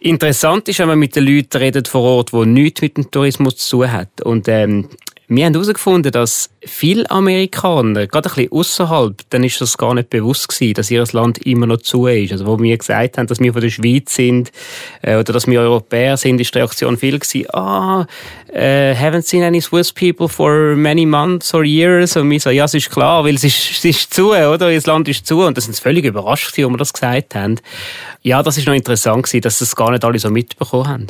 Interessant 0.00 0.68
ist, 0.68 0.78
wenn 0.80 0.88
man 0.88 0.98
mit 0.98 1.16
den 1.16 1.24
Leuten 1.24 1.56
redet 1.56 1.88
vor 1.88 2.02
Ort, 2.02 2.32
die 2.32 2.44
nichts 2.44 2.82
mit 2.82 2.98
dem 2.98 3.10
Tourismus 3.10 3.56
zu 3.56 3.78
tun 3.78 3.90
haben. 3.90 4.08
Und 4.22 4.48
ähm, 4.48 4.90
wir 5.26 5.46
haben 5.46 5.54
herausgefunden, 5.54 6.12
dass 6.12 6.50
viele 6.62 7.10
Amerikaner, 7.10 8.06
gerade 8.06 8.28
ein 8.28 8.34
bisschen 8.34 8.52
außerhalb, 8.52 9.22
dann 9.30 9.42
ist 9.42 9.58
das 9.60 9.78
gar 9.78 9.94
nicht 9.94 10.10
bewusst 10.10 10.48
gewesen, 10.48 10.74
dass 10.74 10.90
ihr 10.90 11.04
Land 11.12 11.38
immer 11.46 11.66
noch 11.66 11.78
zu 11.78 12.06
ist. 12.06 12.32
Also, 12.32 12.46
wo 12.46 12.58
wir 12.58 12.76
gesagt 12.76 13.16
haben, 13.16 13.26
dass 13.26 13.40
wir 13.40 13.52
von 13.52 13.62
der 13.62 13.70
Schweiz 13.70 14.14
sind, 14.14 14.52
äh, 15.00 15.16
oder 15.16 15.32
dass 15.32 15.46
wir 15.46 15.60
Europäer 15.60 16.18
sind, 16.18 16.40
ist 16.40 16.54
die 16.54 16.58
Reaktion 16.58 16.98
viel 16.98 17.18
gewesen, 17.18 17.48
ah, 17.54 18.06
äh, 18.52 18.94
haven't 18.94 19.22
seen 19.22 19.42
any 19.42 19.60
Swiss 19.60 19.92
people 19.92 20.28
for 20.28 20.76
many 20.76 21.06
months 21.06 21.54
or 21.54 21.64
years. 21.64 22.16
Und 22.16 22.30
wir 22.30 22.40
so, 22.40 22.50
ja, 22.50 22.66
es 22.66 22.74
ist 22.74 22.90
klar, 22.90 23.24
weil 23.24 23.36
es 23.36 23.44
ist, 23.44 23.70
es 23.70 23.84
ist 23.84 24.12
zu, 24.12 24.32
oder? 24.32 24.72
Das 24.72 24.86
Land 24.86 25.08
ist 25.08 25.26
zu. 25.26 25.40
Und 25.42 25.56
das 25.56 25.64
sind 25.64 25.78
völlig 25.78 26.04
überrascht 26.04 26.46
als 26.46 26.58
wir 26.58 26.76
das 26.76 26.92
gesagt 26.92 27.34
haben. 27.34 27.60
Ja, 28.22 28.42
das 28.42 28.58
ist 28.58 28.66
noch 28.66 28.74
interessant 28.74 29.24
gewesen, 29.24 29.42
dass 29.42 29.58
das 29.58 29.74
gar 29.74 29.90
nicht 29.90 30.04
alle 30.04 30.18
so 30.18 30.30
mitbekommen 30.30 30.88
haben. 30.88 31.06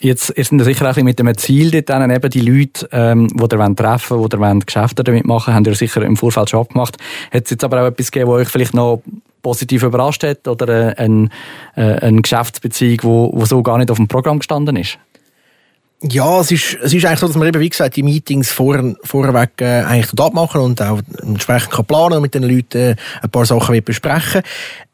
Jetzt 0.00 0.30
ist 0.30 0.52
es 0.52 0.64
sicher 0.64 0.90
auch 0.90 0.96
mit 0.96 1.18
dem 1.18 1.36
Ziel 1.36 1.70
dort 1.70 1.88
dann 1.88 2.10
eben 2.10 2.30
die 2.30 2.40
Leute, 2.40 2.88
ähm, 2.92 3.28
die 3.28 3.42
ihr 3.42 3.76
treffen 3.76 4.18
wollt, 4.18 4.32
die 4.32 4.36
ihr 4.36 4.58
Geschäfte 4.66 5.04
damit 5.04 5.26
machen 5.26 5.54
haben 5.54 5.64
ihr 5.64 5.74
sicher 5.74 6.02
im 6.02 6.16
Vorfeld 6.16 6.50
schon 6.50 6.60
abgemacht. 6.60 6.96
Hat 7.30 7.44
es 7.44 7.50
jetzt 7.50 7.64
aber 7.64 7.82
auch 7.82 7.86
etwas 7.86 8.10
gegeben, 8.10 8.30
wo 8.30 8.34
euch 8.34 8.48
vielleicht 8.48 8.74
noch 8.74 9.02
positiv 9.42 9.82
überrascht 9.82 10.24
hat 10.24 10.46
oder 10.48 10.96
äh, 10.98 11.02
ein, 11.02 11.30
äh, 11.76 11.82
eine 11.82 12.22
Geschäftsbeziehung, 12.22 12.98
wo 13.02 13.44
so 13.44 13.62
gar 13.62 13.78
nicht 13.78 13.90
auf 13.90 13.96
dem 13.96 14.08
Programm 14.08 14.38
gestanden 14.38 14.76
ist? 14.76 14.98
Ja, 16.10 16.40
es 16.40 16.50
ist, 16.50 16.78
es 16.82 16.92
ist 16.92 17.04
eigentlich 17.04 17.20
so, 17.20 17.28
dass 17.28 17.36
man 17.36 17.46
eben, 17.46 17.60
wie 17.60 17.68
gesagt, 17.68 17.94
die 17.94 18.02
Meetings 18.02 18.50
vor, 18.50 18.76
vorweg 19.04 19.50
äh, 19.60 19.82
eigentlich 19.82 20.18
abmachen 20.18 20.60
und 20.60 20.82
auch 20.82 21.00
entsprechend 21.22 21.70
kann 21.70 21.84
planen 21.84 22.16
und 22.16 22.22
mit 22.22 22.34
den 22.34 22.42
Leuten 22.42 22.76
äh, 22.76 22.96
ein 23.22 23.30
paar 23.30 23.46
Sachen 23.46 23.80
besprechen. 23.84 24.42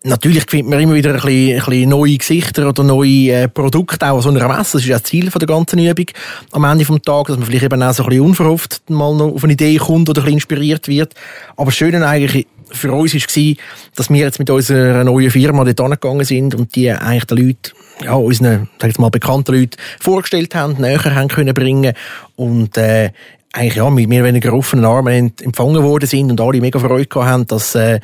Natürlich 0.04 0.44
findet 0.46 0.68
man 0.68 0.80
immer 0.80 0.94
wieder 0.94 1.14
ein 1.14 1.16
bisschen, 1.16 1.60
ein 1.60 1.64
bisschen 1.64 1.88
neue 1.88 2.18
Gesichter 2.18 2.68
oder 2.68 2.84
neue 2.84 3.32
äh, 3.32 3.48
Produkte 3.48 4.10
auch 4.10 4.16
an 4.16 4.22
so 4.22 4.28
einer 4.28 4.46
Messe. 4.48 4.72
Das 4.72 4.82
ist 4.82 4.86
ja 4.86 4.98
das 4.98 5.04
Ziel 5.04 5.30
von 5.30 5.38
der 5.38 5.48
ganzen 5.48 5.78
Übung 5.78 6.06
am 6.52 6.64
Ende 6.64 6.84
des 6.84 7.02
Tages, 7.02 7.28
dass 7.28 7.38
man 7.38 7.46
vielleicht 7.46 7.64
eben 7.64 7.82
auch 7.82 7.94
so 7.94 8.02
ein 8.02 8.08
bisschen 8.10 8.24
unverhofft 8.26 8.90
mal 8.90 9.14
noch 9.14 9.32
auf 9.32 9.44
eine 9.44 9.54
Idee 9.54 9.76
kommt 9.78 10.10
oder 10.10 10.20
ein 10.20 10.24
bisschen 10.24 10.36
inspiriert 10.36 10.88
wird. 10.88 11.14
Aber 11.56 11.66
das 11.66 11.76
Schöne 11.76 12.06
eigentlich 12.06 12.46
für 12.70 12.92
uns 12.92 13.14
war, 13.14 13.54
dass 13.96 14.10
wir 14.10 14.18
jetzt 14.18 14.38
mit 14.38 14.50
unserer 14.50 15.04
neuen 15.04 15.30
Firma 15.30 15.64
dort 15.64 15.80
angegangen 15.80 16.26
sind 16.26 16.54
und 16.54 16.76
die 16.76 16.90
eigentlich 16.90 17.24
den 17.24 17.38
Leuten 17.38 17.77
ja, 18.02 18.14
unseren, 18.14 18.68
sag 18.80 18.90
ich 18.90 18.98
mal, 18.98 19.10
bekannten 19.10 19.54
Leuten 19.54 19.76
vorgestellt 20.00 20.54
haben, 20.54 20.80
näher 20.80 21.14
haben 21.14 21.28
können 21.28 21.54
bringen 21.54 21.94
und 22.36 22.76
äh, 22.76 23.10
eigentlich 23.52 23.76
ja, 23.76 23.88
mit 23.88 24.08
mehr 24.08 24.20
oder 24.22 24.28
weniger 24.28 24.52
offenen 24.52 24.84
Armen 24.84 25.32
empfangen 25.40 25.82
worden 25.82 26.06
sind 26.06 26.30
und 26.30 26.40
alle 26.40 26.60
mega 26.60 26.78
Freude 26.78 27.06
gehabt 27.06 27.28
haben, 27.28 27.46
dass 27.46 27.74
äh, 27.74 28.00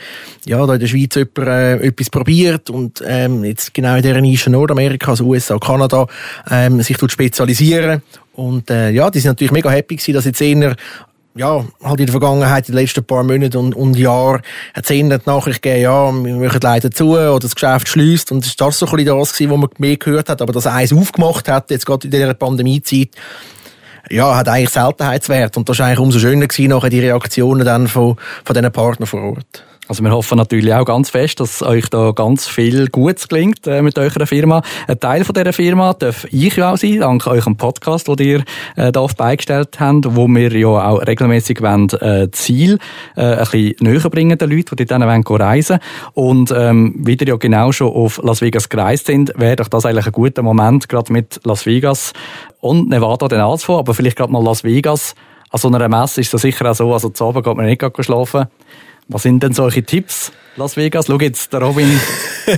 ja, 0.46 0.64
da 0.66 0.74
in 0.74 0.80
der 0.80 0.86
Schweiz 0.86 1.14
jemand 1.14 1.38
äh, 1.38 1.86
etwas 1.86 2.10
probiert 2.10 2.70
und 2.70 3.02
ähm, 3.06 3.44
jetzt 3.44 3.74
genau 3.74 3.96
in 3.96 4.02
dieser 4.02 4.20
Nische 4.20 4.50
Nordamerika, 4.50 5.10
also 5.10 5.24
USA, 5.24 5.58
Kanada, 5.58 6.06
ähm, 6.50 6.80
sich 6.82 6.96
spezialisieren. 6.96 8.02
Und 8.32 8.70
äh, 8.70 8.90
ja, 8.90 9.10
die 9.10 9.20
sind 9.20 9.30
natürlich 9.30 9.52
mega 9.52 9.70
happy 9.70 9.96
gewesen, 9.96 10.14
dass 10.14 10.24
jetzt 10.24 10.40
eher 10.40 10.76
ja, 11.36 11.64
halt 11.82 12.00
in 12.00 12.06
der 12.06 12.12
Vergangenheit, 12.12 12.68
in 12.68 12.74
den 12.74 12.82
letzten 12.82 13.04
paar 13.04 13.24
Monaten 13.24 13.56
und, 13.56 13.74
und 13.74 13.96
Jahren, 13.96 14.42
hat 14.72 14.84
es 14.84 14.90
ihnen 14.90 15.10
die 15.10 15.28
Nachricht 15.28 15.62
gegeben, 15.62 15.82
ja, 15.82 16.12
wir 16.12 16.36
machen 16.36 16.60
leider 16.62 16.90
zu 16.90 17.10
oder 17.10 17.40
das 17.40 17.54
Geschäft 17.54 17.88
schließt. 17.88 18.30
Und 18.30 18.44
das 18.44 18.58
war 18.58 18.70
so 18.70 18.86
ein 18.86 18.96
bisschen 18.96 19.18
das, 19.18 19.40
was 19.40 19.40
man 19.40 19.68
mehr 19.78 19.96
gehört 19.96 20.28
hat. 20.28 20.40
Aber 20.40 20.52
dass 20.52 20.66
eins 20.66 20.92
aufgemacht 20.92 21.48
hat, 21.48 21.70
jetzt 21.70 21.86
gerade 21.86 22.06
in 22.06 22.12
dieser 22.12 22.34
Pandemiezeit, 22.34 23.10
ja, 24.10 24.36
hat 24.36 24.48
eigentlich 24.48 24.70
Seltenheitswert. 24.70 25.56
Und 25.56 25.68
das 25.68 25.78
war 25.78 25.86
eigentlich 25.86 25.98
umso 25.98 26.18
schöner 26.18 26.46
gewesen, 26.46 26.68
nachher 26.68 26.90
die 26.90 27.00
Reaktionen 27.00 27.64
dann 27.64 27.88
von, 27.88 28.16
von 28.44 28.54
diesen 28.54 28.70
Partnern 28.70 29.06
vor 29.06 29.22
Ort. 29.22 29.64
Also 29.86 30.02
wir 30.02 30.12
hoffen 30.12 30.38
natürlich 30.38 30.72
auch 30.72 30.86
ganz 30.86 31.10
fest, 31.10 31.40
dass 31.40 31.60
euch 31.60 31.90
da 31.90 32.12
ganz 32.12 32.48
viel 32.48 32.88
Gutes 32.88 33.28
gelingt 33.28 33.66
äh, 33.66 33.82
mit 33.82 33.98
eurer 33.98 34.26
Firma. 34.26 34.62
Ein 34.88 34.98
Teil 34.98 35.24
von 35.24 35.34
dieser 35.34 35.52
Firma 35.52 35.92
darf 35.92 36.24
ich 36.30 36.56
ja 36.56 36.72
auch 36.72 36.78
sein, 36.78 37.00
dank 37.00 37.26
eurem 37.26 37.58
Podcast, 37.58 38.08
den 38.08 38.18
ihr 38.18 38.44
äh, 38.76 38.92
da 38.92 39.00
auf 39.00 39.14
beigestellt 39.14 39.78
habt, 39.78 40.16
wo 40.16 40.26
wir 40.26 40.56
ja 40.56 40.68
auch 40.88 41.06
regelmäßig 41.06 41.60
wollen, 41.60 41.90
äh, 42.00 42.30
Ziel 42.30 42.78
äh, 43.14 43.20
ein 43.20 43.38
bisschen 43.40 43.76
näher 43.80 44.08
bringen 44.08 44.38
den 44.38 44.50
Leuten, 44.50 44.74
die 44.76 44.86
dann 44.86 45.02
wollen 45.02 45.22
reisen 45.22 45.78
Und 46.14 46.50
ähm, 46.56 46.94
wie 47.04 47.18
ihr 47.20 47.28
ja 47.28 47.36
genau 47.36 47.70
schon 47.70 47.92
auf 47.92 48.22
Las 48.22 48.40
Vegas 48.40 48.70
gereist 48.70 49.08
sind, 49.08 49.34
wäre 49.36 49.56
doch 49.56 49.68
das 49.68 49.84
eigentlich 49.84 50.06
ein 50.06 50.12
guter 50.12 50.42
Moment, 50.42 50.88
gerade 50.88 51.12
mit 51.12 51.40
Las 51.44 51.66
Vegas 51.66 52.14
und 52.60 52.88
Nevada 52.88 53.28
dann 53.28 53.40
anzufangen, 53.40 53.80
aber 53.80 53.92
vielleicht 53.92 54.16
gerade 54.16 54.32
mal 54.32 54.42
Las 54.42 54.64
Vegas. 54.64 55.14
An 55.50 55.60
so 55.60 55.68
einer 55.68 55.88
Messe 55.90 56.22
ist 56.22 56.32
es 56.32 56.40
sicher 56.40 56.70
auch 56.70 56.74
so, 56.74 56.92
also 56.92 57.10
zu 57.10 57.26
Abend 57.26 57.44
geht 57.44 57.54
man 57.54 57.66
nicht 57.66 57.84
schlafen 58.00 58.46
was 59.08 59.22
sind 59.22 59.42
denn 59.42 59.52
solche 59.52 59.82
Tipps? 59.82 60.32
Las 60.56 60.76
Vegas, 60.76 61.06
schau 61.06 61.18
jetzt, 61.18 61.52
der 61.52 61.60
Robin 61.62 61.88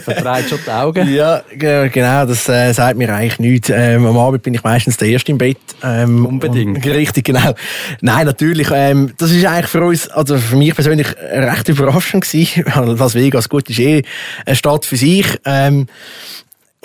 verdreht 0.05 0.50
schon 0.50 0.59
die 0.67 0.71
Augen. 0.71 1.15
Ja, 1.15 1.43
genau, 1.50 2.26
das 2.26 2.47
äh, 2.47 2.73
sagt 2.75 2.99
mir 2.99 3.12
eigentlich 3.15 3.38
nichts. 3.38 3.71
Ähm, 3.71 4.05
am 4.05 4.19
Abend 4.19 4.43
bin 4.43 4.53
ich 4.53 4.62
meistens 4.62 4.99
der 4.99 5.09
Erste 5.09 5.33
im 5.33 5.38
Bett. 5.38 5.57
Ähm, 5.83 6.26
Unbedingt. 6.26 6.76
Und, 6.76 6.87
richtig, 6.95 7.25
genau. 7.25 7.55
Nein, 8.03 8.26
natürlich, 8.26 8.69
ähm, 8.71 9.15
das 9.17 9.31
ist 9.31 9.47
eigentlich 9.47 9.69
für 9.71 9.83
uns, 9.83 10.09
also 10.09 10.37
für 10.37 10.57
mich 10.57 10.75
persönlich 10.75 11.07
recht 11.17 11.69
überraschend 11.71 12.25
gewesen. 12.25 12.65
Las 12.99 13.15
Vegas, 13.15 13.49
gut, 13.49 13.71
ist 13.71 13.79
eh 13.79 14.03
eine 14.45 14.57
Stadt 14.57 14.85
für 14.85 14.97
sich. 14.97 15.26
Ähm, 15.47 15.87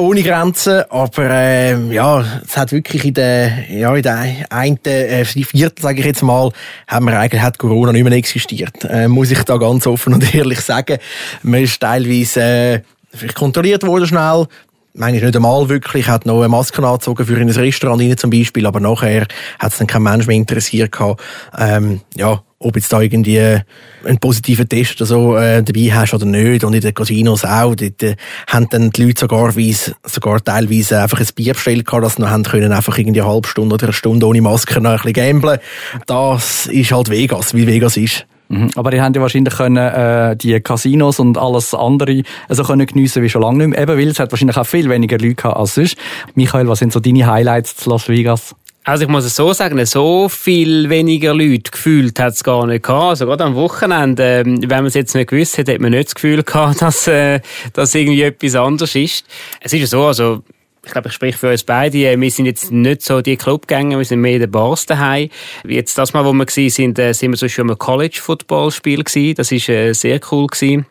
ohne 0.02 0.24
Grenzen, 0.24 0.84
aber 0.90 1.30
äh, 1.30 1.94
ja, 1.94 2.26
es 2.46 2.58
hat 2.58 2.72
wirklich 2.72 3.06
in 3.06 3.14
der, 3.14 3.70
ja, 3.70 3.96
in 3.96 4.04
der 4.04 4.46
einen 4.50 4.84
äh, 4.86 5.24
Viertel, 5.26 5.82
sage 5.82 6.00
ich 6.00 6.06
jetzt 6.06 6.24
mal, 6.24 6.52
haben 6.88 7.06
wir 7.06 7.18
eigentlich 7.20 7.42
hat 7.42 7.58
Corona 7.58 7.92
nicht 7.92 8.04
mehr 8.04 8.14
existiert. 8.14 8.84
Äh, 8.84 9.08
muss 9.08 9.32
ich 9.32 9.44
da 9.44 9.58
ganz 9.58 9.88
offen 9.88 10.14
und 10.14 10.34
ehrlich 10.36 10.62
sagen. 10.62 10.98
Man 11.44 11.64
ist 11.64 11.80
teilweise 11.80 12.42
äh, 12.42 12.82
vielleicht 13.14 13.36
kontrolliert 13.36 13.86
worden 13.86 14.08
schnell, 14.08 14.48
manchmal 14.94 15.26
nicht 15.26 15.36
einmal 15.36 15.70
wirklich, 15.70 16.08
hat 16.08 16.26
noch 16.26 16.40
eine 16.40 16.50
Maske 16.50 16.86
angezogen 16.86 17.26
für 17.26 17.36
in 17.36 17.50
ein 17.50 17.56
Restaurant 17.56 18.02
rein 18.02 18.18
zum 18.18 18.30
Beispiel, 18.30 18.66
aber 18.66 18.80
nachher 18.80 19.28
hat 19.60 19.72
es 19.72 19.78
dann 19.78 19.88
kein 19.88 20.04
Mensch 20.04 20.28
mehr 20.28 20.38
interessiert 20.38 20.92
gehabt. 20.92 21.22
Ähm, 21.58 22.02
ja, 22.16 22.42
ob 22.62 22.76
jetzt 22.76 22.94
da 22.94 23.02
irgendwie 23.02 23.40
einen 23.40 24.20
positiven 24.20 24.70
Test 24.70 25.02
oder 25.02 25.06
so 25.06 25.36
äh, 25.36 25.64
dabei 25.64 25.92
hast 25.94 26.14
oder 26.14 26.26
nicht. 26.26 26.64
Und 26.64 26.74
in 26.74 26.82
den 26.82 26.94
Casinos 26.94 27.44
auch. 27.44 27.76
Dort 27.76 28.04
äh, 28.04 28.16
haben 28.48 28.68
dann 28.70 28.92
die 28.92 29.06
Leute 29.06 29.22
sogar, 29.22 29.56
weise, 29.56 29.96
sogar 30.06 30.44
teilweise 30.44 31.02
einfach 31.02 31.20
ein 31.20 31.28
Bier 31.36 31.54
bestellt 31.54 31.86
gehabt, 31.86 32.06
dass 32.06 32.16
sie 32.16 32.22
noch 32.22 32.30
haben 32.30 32.44
können, 32.44 32.72
einfach 32.72 32.98
irgendwie 32.98 33.22
eine 33.22 33.30
halbe 33.30 33.48
Stunde 33.48 33.74
oder 33.74 33.86
eine 33.86 33.94
Stunde 33.94 34.28
ohne 34.28 34.42
Maske 34.42 34.80
noch 34.80 34.92
ein 34.92 34.98
bisschen 34.98 35.14
gamblen. 35.14 35.60
Das 36.06 36.68
ist 36.68 36.92
halt 36.92 37.10
Vegas, 37.10 37.54
wie 37.54 37.68
Vegas 37.68 37.98
ist. 37.98 38.26
Mhm. 38.52 38.70
Aber 38.76 38.92
ihr 38.92 39.02
habt 39.02 39.16
ja 39.16 39.22
wahrscheinlich 39.22 39.56
können, 39.56 39.78
äh, 39.78 40.36
die 40.36 40.60
Casinos 40.60 41.20
und 41.20 41.38
alles 41.38 41.74
andere 41.74 42.24
also 42.50 42.64
können 42.64 42.86
geniessen 42.86 43.24
wie 43.24 43.30
schon 43.30 43.42
lange 43.42 43.60
nicht 43.60 43.68
mehr. 43.70 43.80
Eben, 43.80 43.98
weil 43.98 44.10
es 44.10 44.20
hat 44.20 44.32
wahrscheinlich 44.32 44.58
auch 44.58 44.66
viel 44.66 44.90
weniger 44.90 45.18
Leute 45.18 45.36
gehabt 45.36 45.58
als 45.58 45.76
sonst. 45.76 45.98
Michael, 46.36 46.68
was 46.68 46.80
sind 46.80 46.92
so 46.92 47.00
deine 47.00 47.26
Highlights 47.26 47.78
zu 47.78 47.90
Las 47.90 48.10
Vegas? 48.10 48.56
Also 48.84 49.04
ich 49.04 49.10
muss 49.10 49.26
es 49.26 49.36
so 49.36 49.54
sagen, 49.54 49.84
so 49.86 50.28
viel 50.28 50.90
weniger 50.90 51.36
Leute 51.36 51.70
gefühlt 51.72 52.20
hat 52.20 52.34
es 52.34 52.44
gar 52.44 52.66
nicht 52.66 52.84
gehabt. 52.84 53.10
Also 53.10 53.26
gerade 53.28 53.44
am 53.44 53.56
Wochenende, 53.56 54.42
ähm, 54.46 54.60
wenn 54.64 54.70
man 54.70 54.88
es 54.88 54.96
jetzt 54.96 55.14
nicht 55.14 55.30
gewusst 55.30 55.58
hätte, 55.58 55.74
hätte 55.74 55.84
man 55.84 55.92
nicht 55.92 56.08
das 56.08 56.16
Gefühl 56.16 56.44
gehabt, 56.44 56.82
dass, 56.82 57.08
äh, 57.08 57.40
dass 57.74 57.96
irgendwie 57.96 58.24
etwas 58.24 58.56
anderes 58.56 58.96
ist. 58.96 59.26
Es 59.62 59.72
ist 59.72 59.80
ja 59.82 59.88
so, 59.88 60.06
also 60.06 60.44
ich 60.84 60.92
glaube, 60.92 61.10
ich 61.10 61.14
spreche 61.14 61.38
für 61.38 61.52
uns 61.52 61.64
beide. 61.64 61.98
Äh, 61.98 62.20
wir 62.20 62.32
sind 62.32 62.46
jetzt 62.46 62.72
nicht 62.72 63.02
so 63.02 63.22
die 63.22 63.38
Clubgänger, 63.38 63.98
wir 63.98 64.06
sind 64.06 64.22
mehr 64.22 64.36
in 64.36 64.42
den 64.42 64.52
Bars 64.52 64.86
daheim. 64.86 65.30
Jetzt 65.68 65.98
das 65.98 66.14
Mal, 66.14 66.26
wo 66.26 66.34
wir 66.34 66.46
waren, 66.46 66.70
sind, 66.70 67.00
äh, 67.00 67.14
sind 67.14 67.32
wir 67.32 67.38
so 67.38 67.48
schon 67.48 67.70
im 67.70 67.78
College-Football-Spiel 67.78 69.04
gewesen. 69.04 69.36
Das 69.36 69.52
ist 69.52 69.70
äh, 69.70 69.94
sehr 69.94 70.20
cool 70.32 70.48
gewesen. 70.48 70.86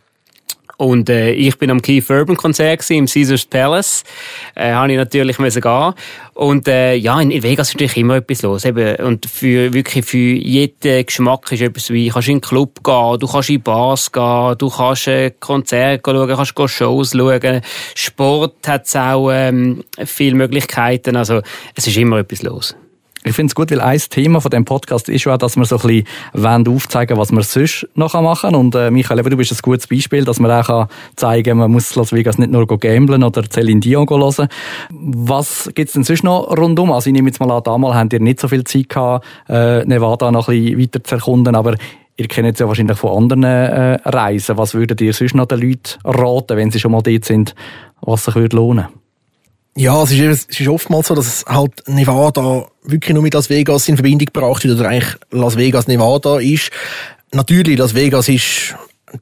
Und 0.81 1.11
äh, 1.11 1.33
ich 1.33 1.59
bin 1.59 1.71
am 1.71 1.83
Keith 1.83 2.09
Urban 2.09 2.39
Konzert 2.39 2.79
gewesen, 2.79 3.01
im 3.01 3.07
Caesars 3.07 3.45
Palace. 3.45 4.03
Äh, 4.55 4.73
habe 4.73 4.91
ich 4.91 4.97
natürlich 4.97 5.39
müssen 5.39 5.61
gehen. 5.61 5.93
Und 6.33 6.69
äh, 6.69 6.95
ja, 6.95 7.21
in, 7.21 7.31
Vegas 7.43 7.69
ist 7.69 7.75
natürlich 7.75 7.99
immer 7.99 8.17
etwas 8.17 8.41
los. 8.41 8.65
Eben, 8.65 8.97
und 9.05 9.27
für 9.27 9.75
wirklich 9.75 10.07
für 10.07 10.17
jeden 10.17 11.05
Geschmack 11.05 11.53
ist 11.53 11.61
etwas 11.61 11.91
wie, 11.91 12.07
du 12.09 12.15
kannst 12.15 12.29
in 12.29 12.37
den 12.37 12.41
Club 12.41 12.83
gehen, 12.83 13.19
du 13.19 13.27
kannst 13.27 13.51
in 13.51 13.63
Bars 13.63 14.11
gehen, 14.11 14.55
du 14.57 14.71
kannst 14.71 15.07
äh, 15.09 15.33
Konzerte 15.39 16.01
schauen, 16.03 16.35
kannst 16.35 16.75
Shows 16.75 17.11
schauen. 17.11 17.61
Sport 17.95 18.67
hat 18.67 18.97
auch 18.97 19.31
ähm, 19.31 19.85
viele 20.03 20.35
Möglichkeiten. 20.35 21.15
Also 21.15 21.43
es 21.75 21.87
ist 21.87 21.99
immer 21.99 22.21
etwas 22.21 22.41
los. 22.41 22.75
Ich 23.23 23.35
finde 23.35 23.51
es 23.51 23.55
gut, 23.55 23.71
weil 23.71 23.83
ein 23.83 23.99
Thema 23.99 24.41
von 24.41 24.51
dem 24.51 24.65
Podcast 24.65 25.11
ist 25.11 25.25
ja 25.25 25.37
dass 25.37 25.57
wir 25.57 25.67
so 25.67 25.77
ein 25.77 26.05
bisschen 26.33 26.69
aufzeigen 26.69 27.19
was 27.19 27.31
wir 27.31 27.43
sonst 27.43 27.87
noch 27.95 28.15
machen 28.15 28.53
kann. 28.53 28.55
Und 28.55 28.75
äh, 28.75 28.91
Michael, 28.91 29.23
du 29.23 29.37
bist 29.37 29.53
ein 29.53 29.59
gutes 29.61 29.87
Beispiel, 29.87 30.25
dass 30.25 30.41
man 30.41 30.51
auch 30.51 30.89
zeigen 31.17 31.51
kann, 31.51 31.59
man 31.59 31.71
muss 31.71 31.95
Las 31.97 32.13
Vegas 32.13 32.39
nicht 32.39 32.51
nur 32.51 32.67
gamblen 32.67 33.23
oder 33.23 33.43
Celine 33.49 33.81
Dion 33.81 34.09
hören. 34.09 34.49
Was 34.89 35.71
gibt's 35.75 35.93
denn 35.93 36.05
sonst 36.05 36.25
noch 36.25 36.57
rundum? 36.57 36.93
Also 36.93 37.09
ich 37.09 37.13
nehme 37.13 37.29
jetzt 37.29 37.41
mal 37.41 37.51
an, 37.51 37.63
damals 37.63 37.95
habt 37.95 38.13
ihr 38.15 38.21
nicht 38.21 38.41
so 38.41 38.49
viel 38.49 38.65
Zeit 38.65 38.89
gehabt, 38.89 39.27
äh, 39.49 39.85
Nevada 39.85 40.31
noch 40.31 40.49
ein 40.49 40.65
bisschen 40.65 40.81
weiter 40.81 41.05
zu 41.05 41.15
erkunden, 41.17 41.55
aber 41.55 41.77
Ihr 42.17 42.29
kennt 42.29 42.53
es 42.53 42.59
ja 42.59 42.69
wahrscheinlich 42.69 42.99
von 42.99 43.17
anderen 43.17 43.45
äh, 43.45 43.99
Reisen. 44.05 44.59
Was 44.59 44.75
würdet 44.75 45.01
ihr 45.01 45.15
sonst 45.15 45.35
noch 45.35 45.47
den 45.47 45.63
Leuten 45.63 45.99
raten, 46.05 46.55
wenn 46.59 46.71
sie 46.71 46.79
schon 46.79 46.93
mal 46.93 47.01
dort 47.01 47.25
sind, 47.25 47.55
was 48.03 48.27
sich 48.27 48.35
würde 48.35 48.57
lohnen 48.57 48.85
würde? 48.85 49.00
Ja, 49.81 50.03
es 50.03 50.13
ist, 50.13 50.47
es 50.51 50.61
ist 50.61 50.69
oftmals 50.69 51.09
so, 51.09 51.15
dass 51.15 51.43
halt 51.49 51.73
Nevada 51.87 52.67
wirklich 52.83 53.15
nur 53.15 53.23
mit 53.23 53.33
Las 53.33 53.49
Vegas 53.49 53.89
in 53.89 53.97
Verbindung 53.97 54.27
gebracht 54.27 54.63
wird 54.63 54.79
oder 54.79 54.91
eigentlich 54.91 55.17
Las 55.31 55.57
Vegas 55.57 55.87
Nevada 55.87 56.39
ist. 56.39 56.71
Natürlich, 57.33 57.79
Las 57.79 57.95
Vegas 57.95 58.29
ist 58.29 58.75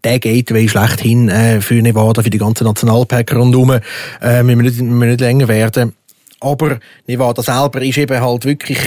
der 0.02 0.18
Gateway 0.18 0.68
schlechthin 0.68 1.28
äh, 1.28 1.60
für 1.60 1.80
Nevada, 1.80 2.24
für 2.24 2.30
die 2.30 2.38
ganzen 2.38 2.64
Nationalparks 2.64 3.36
rundherum. 3.36 3.78
Äh, 4.20 4.42
müssen, 4.42 4.58
wir 4.58 4.64
nicht, 4.64 4.80
müssen 4.80 4.98
wir 4.98 5.06
nicht 5.06 5.20
länger 5.20 5.46
werden. 5.46 5.94
Aber 6.40 6.80
Nevada 7.06 7.40
selber 7.40 7.80
ist 7.80 7.98
eben 7.98 8.20
halt 8.20 8.44
wirklich, 8.44 8.80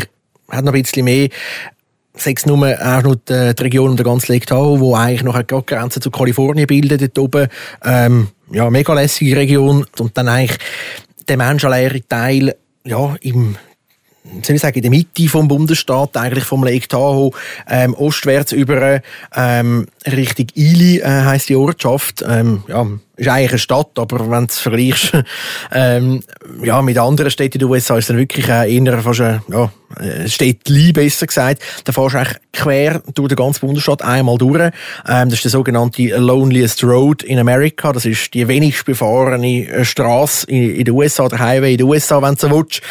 hat 0.49 0.65
noch 0.65 0.73
ein 0.73 0.81
bisschen 0.81 1.05
mehr 1.05 1.29
sechs 2.13 2.45
nur 2.45 2.57
auch 2.67 3.03
noch 3.03 3.15
die, 3.15 3.55
die 3.55 3.63
Region 3.63 3.91
und 3.91 3.97
der 3.97 4.05
ganze 4.05 4.33
Lake 4.33 4.45
Tahoe, 4.45 4.81
wo 4.81 4.93
eigentlich 4.93 5.23
noch 5.23 5.35
eine 5.35 5.45
Grenze 5.45 6.01
zu 6.01 6.11
Kalifornien 6.11 6.67
bildet 6.67 7.01
dort 7.01 7.17
oben. 7.17 7.47
Ähm, 7.85 8.27
ja, 8.51 8.69
mega 8.69 8.93
lässige 8.93 9.37
Region 9.37 9.85
und 9.97 10.17
dann 10.17 10.27
eigentlich 10.27 10.57
der 11.31 11.37
menschenleere 11.37 12.01
Teil 12.07 12.55
ja, 12.83 13.15
im 13.21 13.55
soll 14.43 14.55
ich 14.55 14.61
sagen, 14.61 14.75
in 14.75 14.81
der 14.83 14.91
Mitte 14.91 15.27
vom 15.27 15.47
Bundesstaat, 15.47 16.15
eigentlich 16.15 16.43
vom 16.43 16.63
Lake 16.63 16.87
Tahoe, 16.87 17.31
ähm, 17.67 17.95
ostwärts 17.95 18.51
über 18.51 19.01
ähm, 19.35 19.87
Richtung 20.05 20.47
Ili 20.55 20.99
äh, 20.99 21.05
heißt 21.05 21.49
die 21.49 21.55
Ortschaft. 21.55 22.23
Ähm, 22.27 22.63
ja, 22.67 22.87
ist 23.17 23.27
eigentlich 23.27 23.51
eine 23.51 23.59
Stadt, 23.59 23.99
aber 23.99 24.31
wenn 24.31 24.47
du 24.47 24.51
es 24.51 24.57
vergleichst 24.57 25.11
ähm, 25.71 26.23
ja, 26.63 26.81
mit 26.81 26.97
anderen 26.97 27.29
Städten 27.29 27.57
in 27.57 27.59
den 27.59 27.69
USA, 27.69 27.97
ist 27.97 28.05
es 28.05 28.07
dann 28.07 28.17
wirklich 28.17 28.47
äh, 28.49 28.75
eher 28.75 28.99
fast 28.99 29.21
ein 29.21 29.41
ja, 29.47 29.71
Städtli, 30.25 30.91
besser 30.91 31.27
gesagt. 31.27 31.61
Da 31.83 31.91
fährst 31.91 32.15
du 32.15 32.17
eigentlich 32.17 32.37
quer 32.51 33.03
durch 33.13 33.29
den 33.29 33.35
ganzen 33.35 33.67
Bundesstaat 33.67 34.01
einmal 34.01 34.39
durch. 34.39 34.71
Ähm, 35.07 35.29
das 35.29 35.33
ist 35.33 35.43
der 35.43 35.51
sogenannte 35.51 36.01
Loneliest 36.17 36.83
Road 36.83 37.21
in 37.21 37.37
America. 37.37 37.93
Das 37.93 38.05
ist 38.05 38.33
die 38.33 38.47
wenigst 38.47 38.85
befahrene 38.85 39.67
äh, 39.67 39.85
Straße 39.85 40.47
in, 40.47 40.75
in 40.77 40.85
den 40.85 40.95
USA, 40.95 41.27
der 41.29 41.39
Highway 41.39 41.73
in 41.73 41.77
den 41.77 41.87
USA, 41.87 42.21
wenn 42.23 42.33
du 42.33 42.39
so 42.39 42.49
willst. 42.49 42.81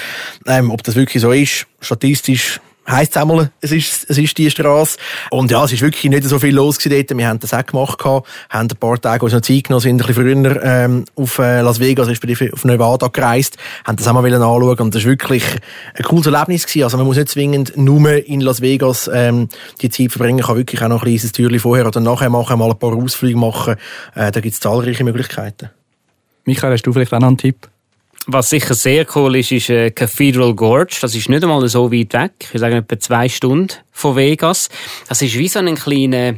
Ähm, 0.47 0.71
ob 0.71 0.85
das 0.85 0.95
wirklich 0.95 1.21
so 1.21 1.33
ist, 1.33 1.67
statistisch 1.81 2.61
heisst 2.91 3.17
es 3.17 3.23
einmal, 3.23 3.51
es 3.61 3.73
ist, 3.73 4.09
es 4.09 4.19
ist 4.19 4.37
die 4.39 4.51
Straße. 4.51 4.99
Und 5.31 5.51
ja, 5.51 5.65
es 5.65 5.73
ist 5.73 5.83
wirklich 5.83 6.11
nicht 6.11 6.25
so 6.25 6.39
viel 6.39 6.55
los 6.55 6.79
dort. 6.79 7.17
Wir 7.17 7.29
haben 7.29 7.39
das 7.39 7.55
auch 7.55 7.65
gemacht, 7.65 7.99
gehabt, 7.99 8.29
haben 8.49 8.69
ein 8.71 8.77
paar 8.77 9.01
Tage 9.01 9.25
uns 9.25 9.35
noch 9.35 9.41
Zeit 9.41 9.65
genommen, 9.65 9.81
sind 9.81 10.01
ein 10.01 10.07
bisschen 10.07 10.45
früher 10.45 10.65
ähm, 10.65 11.05
auf 11.15 11.39
äh, 11.39 11.61
Las 11.61 11.81
Vegas, 11.81 12.09
respektive 12.09 12.53
auf 12.53 12.65
Nevada 12.65 13.09
gereist, 13.09 13.57
haben 13.85 13.97
das 13.97 14.07
auch 14.09 14.13
mal 14.13 14.25
anschauen 14.33 14.79
und 14.79 14.95
das 14.95 15.05
war 15.05 15.11
wirklich 15.11 15.45
ein 15.95 16.05
cooles 16.05 16.27
Erlebnis 16.27 16.67
gewesen. 16.67 16.85
Also 16.85 16.97
man 16.97 17.07
muss 17.07 17.17
nicht 17.17 17.29
zwingend 17.29 17.77
nur 17.77 18.11
in 18.27 18.41
Las 18.41 18.61
Vegas 18.61 19.11
ähm, 19.13 19.49
die 19.81 19.91
Zeit 19.91 20.13
verbringen, 20.13 20.45
kann 20.45 20.57
wirklich 20.57 20.83
auch 20.83 20.89
noch 20.89 21.03
ein 21.03 21.07
kleines 21.07 21.33
Türchen 21.33 21.61
vorher 21.61 21.87
oder 21.87 22.01
nachher 22.01 22.31
machen, 22.31 22.59
mal 22.59 22.71
ein 22.71 22.79
paar 22.79 22.95
Ausflüge 22.95 23.39
machen. 23.39 23.77
Äh, 24.15 24.31
da 24.33 24.41
gibt 24.41 24.55
es 24.55 24.61
zahlreiche 24.61 25.05
Möglichkeiten. 25.05 25.71
Michael, 26.45 26.73
hast 26.73 26.83
du 26.83 26.93
vielleicht 26.93 27.13
auch 27.15 27.21
noch 27.21 27.29
einen 27.29 27.39
Tipp? 27.39 27.70
Was 28.33 28.51
sicher 28.51 28.75
sehr 28.75 29.07
cool 29.17 29.35
ist, 29.35 29.51
ist 29.51 29.71
äh, 29.71 29.91
Cathedral 29.91 30.55
Gorge. 30.55 30.97
Das 31.01 31.17
ist 31.17 31.29
nicht 31.29 31.43
einmal 31.43 31.67
so 31.69 31.91
weit 31.91 32.15
weg. 32.15 32.33
Ich 32.53 32.61
sagen, 32.61 32.77
etwa 32.77 32.97
zwei 33.01 33.29
Stunden 33.29 33.75
von 33.91 34.15
Vegas. 34.15 34.69
Das 35.09 35.21
ist 35.21 35.37
wie 35.37 35.49
so 35.49 35.59
ein 35.59 35.75
kleiner, 35.75 36.35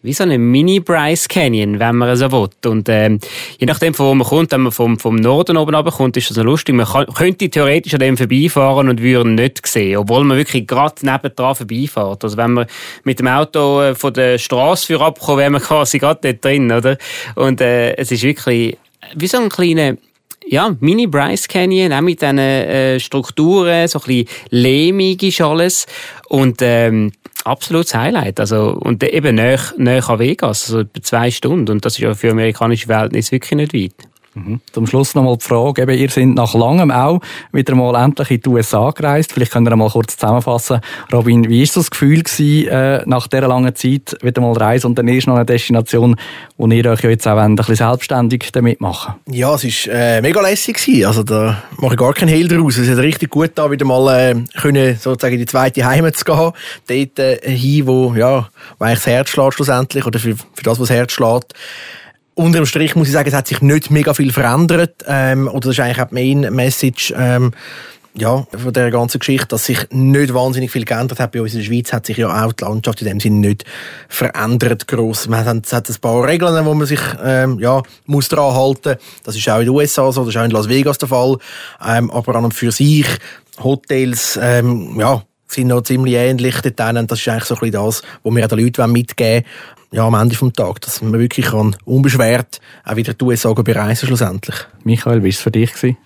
wie 0.00 0.14
so 0.14 0.22
eine 0.22 0.38
Mini-Bryce 0.38 1.28
Canyon, 1.28 1.80
wenn 1.80 1.96
man 1.96 2.16
so 2.16 2.32
will. 2.32 2.48
Und 2.64 2.88
ähm, 2.88 3.20
je 3.58 3.66
nachdem, 3.66 3.92
von 3.92 4.06
wo 4.06 4.14
man 4.14 4.26
kommt, 4.26 4.52
wenn 4.52 4.62
man 4.62 4.72
vom, 4.72 4.98
vom 4.98 5.16
Norden 5.16 5.58
oben 5.58 5.74
runterkommt, 5.74 6.16
ist 6.16 6.30
das 6.30 6.38
noch 6.38 6.44
lustig. 6.44 6.74
Man 6.74 6.86
kann, 6.86 7.04
könnte 7.12 7.50
theoretisch 7.50 7.92
an 7.92 8.00
dem 8.00 8.16
vorbeifahren 8.16 8.88
und 8.88 9.02
würde 9.02 9.28
ihn 9.28 9.34
nicht 9.34 9.66
sehen, 9.66 9.98
obwohl 9.98 10.24
man 10.24 10.38
wirklich 10.38 10.66
gerade 10.66 11.04
nebendran 11.04 11.56
vorbeifährt. 11.56 12.24
Also 12.24 12.38
wenn 12.38 12.52
man 12.52 12.66
mit 13.04 13.18
dem 13.18 13.28
Auto 13.28 13.82
äh, 13.82 13.94
von 13.94 14.14
der 14.14 14.38
Straße 14.38 14.86
für 14.86 15.02
abkommt, 15.02 15.40
wäre 15.40 15.50
man 15.50 15.60
quasi 15.60 15.98
gerade 15.98 16.32
dort 16.32 16.42
drin, 16.42 16.72
oder? 16.72 16.96
Und 17.34 17.60
äh, 17.60 17.94
es 17.96 18.10
ist 18.10 18.22
wirklich 18.22 18.78
wie 19.14 19.26
so 19.26 19.36
ein 19.38 19.50
kleiner 19.50 19.96
ja, 20.46 20.76
Mini 20.80 21.06
Bryce 21.06 21.48
Canyon, 21.48 21.92
auch 21.92 22.00
mit 22.00 22.22
diesen 22.22 22.38
äh, 22.38 23.00
Strukturen, 23.00 23.88
so 23.88 23.98
ein 23.98 24.04
bisschen 24.06 24.28
lehmig 24.50 25.22
ist 25.22 25.40
alles. 25.40 25.86
Und 26.28 26.58
ähm, 26.60 27.12
absolutes 27.44 27.94
Highlight. 27.94 28.40
Also, 28.40 28.78
und 28.80 29.02
eben 29.02 29.36
näher, 29.36 29.60
näher 29.76 30.08
an 30.08 30.18
Vegas, 30.18 30.70
also 30.72 30.88
zwei 31.02 31.30
Stunden. 31.30 31.70
Und 31.70 31.84
das 31.84 31.94
ist 31.94 32.00
ja 32.00 32.14
für 32.14 32.30
amerikanische 32.30 32.86
Verhältnisse 32.86 33.32
wirklich 33.32 33.52
nicht 33.52 33.74
weit. 33.74 34.08
Mhm. 34.36 34.60
Zum 34.70 34.86
Schluss 34.86 35.14
noch 35.14 35.22
mal 35.22 35.38
die 35.38 35.44
Frage, 35.44 35.82
eben, 35.82 35.98
ihr 35.98 36.10
seid 36.10 36.26
nach 36.26 36.52
langem 36.52 36.90
auch 36.90 37.20
wieder 37.52 37.74
mal 37.74 37.94
endlich 38.04 38.30
in 38.30 38.40
die 38.42 38.48
USA 38.50 38.90
gereist. 38.90 39.32
Vielleicht 39.32 39.50
könnt 39.50 39.66
ihr 39.66 39.74
mal 39.76 39.88
kurz 39.88 40.18
zusammenfassen. 40.18 40.80
Robin, 41.10 41.48
wie 41.48 41.62
ist 41.62 41.74
das 41.74 41.90
Gefühl 41.90 42.22
gewesen, 42.22 42.68
äh, 42.68 43.02
nach 43.06 43.28
dieser 43.28 43.48
langen 43.48 43.74
Zeit 43.74 44.14
wieder 44.20 44.42
mal 44.42 44.52
reisen 44.52 44.88
und 44.88 44.98
dann 44.98 45.08
erst 45.08 45.26
noch 45.26 45.36
eine 45.36 45.46
Destination, 45.46 46.16
wo 46.58 46.66
ihr 46.66 46.84
euch 46.84 47.00
jetzt 47.00 47.26
auch 47.26 47.38
ein 47.38 47.56
bisschen 47.56 47.76
selbstständig 47.76 48.52
damit 48.52 48.82
machen? 48.82 49.14
Ja, 49.30 49.54
es 49.54 49.64
ist 49.64 49.88
äh, 49.90 50.20
mega 50.20 50.42
lässig 50.42 50.84
gewesen. 50.84 51.06
Also 51.06 51.22
da 51.22 51.62
mache 51.78 51.94
ich 51.94 51.98
gar 51.98 52.12
keinen 52.12 52.28
Hehl 52.28 52.46
draus. 52.46 52.76
Es 52.76 52.88
ist 52.88 52.98
richtig 52.98 53.30
gut 53.30 53.52
da 53.54 53.70
wieder 53.70 53.86
mal 53.86 54.06
äh, 54.14 54.34
können, 54.60 54.96
sozusagen 54.96 55.34
in 55.34 55.40
die 55.40 55.46
zweite 55.46 55.86
Heimat 55.86 56.14
zu 56.14 56.26
gehen. 56.26 56.52
Dort 56.86 57.18
äh, 57.18 57.56
hin, 57.56 57.86
wo, 57.86 58.12
ja, 58.14 58.48
wo 58.78 58.84
eigentlich 58.84 58.98
das 58.98 59.06
Herz 59.06 59.30
schlägt 59.30 59.54
schlussendlich 59.54 60.04
oder 60.04 60.18
für, 60.18 60.36
für 60.36 60.62
das, 60.62 60.78
was 60.78 60.88
das 60.88 60.90
Herz 60.90 61.12
schlägt 61.12 61.54
unterm 62.36 62.66
Strich 62.66 62.94
muss 62.94 63.08
ich 63.08 63.14
sagen, 63.14 63.28
es 63.28 63.34
hat 63.34 63.48
sich 63.48 63.60
nicht 63.60 63.90
mega 63.90 64.14
viel 64.14 64.32
verändert. 64.32 65.04
Ähm, 65.08 65.48
oder 65.48 65.60
das 65.60 65.70
ist 65.72 65.80
eigentlich 65.80 66.00
auch 66.00 66.08
die 66.08 66.14
Main 66.14 66.54
Message 66.54 67.12
ähm, 67.16 67.52
ja, 68.14 68.46
von 68.56 68.72
der 68.72 68.90
ganzen 68.90 69.18
Geschichte, 69.18 69.48
dass 69.48 69.66
sich 69.66 69.86
nicht 69.90 70.32
wahnsinnig 70.32 70.70
viel 70.70 70.84
geändert 70.84 71.18
hat. 71.18 71.32
Bei 71.32 71.42
uns 71.42 71.52
in 71.52 71.60
der 71.60 71.66
Schweiz 71.66 71.92
hat 71.92 72.06
sich 72.06 72.18
ja 72.18 72.44
auch 72.44 72.52
die 72.52 72.64
Landschaft 72.64 73.02
in 73.02 73.08
dem 73.08 73.20
Sinne 73.20 73.48
nicht 73.48 73.64
verändert 74.08 74.86
gross. 74.86 75.28
Man 75.28 75.44
hat, 75.44 75.72
hat 75.72 75.88
ein 75.88 75.96
paar 76.00 76.26
Regeln, 76.26 76.64
wo 76.64 76.74
man 76.74 76.86
sich 76.86 77.00
ähm, 77.22 77.58
ja, 77.58 77.82
muss 78.06 78.28
dran 78.28 78.54
halten. 78.54 78.96
Das 79.24 79.36
ist 79.36 79.48
auch 79.48 79.58
in 79.58 79.66
den 79.66 79.74
USA 79.74 80.10
so, 80.12 80.24
das 80.24 80.34
ist 80.34 80.40
auch 80.40 80.44
in 80.44 80.50
Las 80.50 80.68
Vegas 80.68 80.98
der 80.98 81.08
Fall. 81.08 81.36
Ähm, 81.86 82.10
aber 82.10 82.36
an 82.36 82.44
und 82.44 82.54
für 82.54 82.72
sich 82.72 83.06
Hotels, 83.62 84.38
ähm, 84.40 84.98
ja, 84.98 85.22
sind 85.48 85.68
noch 85.68 85.82
ziemlich 85.82 86.14
ähnlich 86.14 86.60
dort. 86.60 86.78
Das 86.78 87.20
ist 87.20 87.28
eigentlich 87.28 87.44
so 87.44 87.54
ein 87.54 87.60
bisschen 87.60 87.72
das, 87.72 88.02
was 88.22 88.34
wir 88.34 88.48
den 88.48 88.58
Leuten 88.58 88.92
mitgeben 88.92 89.44
wollen 89.44 89.76
ja, 89.92 90.06
am 90.06 90.14
Ende 90.14 90.36
des 90.36 90.52
Tages, 90.52 90.80
dass 90.80 91.02
man 91.02 91.18
wirklich 91.18 91.46
kann, 91.46 91.76
unbeschwert 91.84 92.60
auch 92.84 92.96
wieder 92.96 93.14
die 93.14 93.24
USA 93.24 93.52
bereisen 93.52 94.06
schlussendlich. 94.06 94.56
Michael, 94.84 95.20
wie 95.20 95.24
war 95.24 95.28
es 95.28 95.38
für 95.38 95.50
dich? 95.50 95.72
Gewesen? 95.72 95.96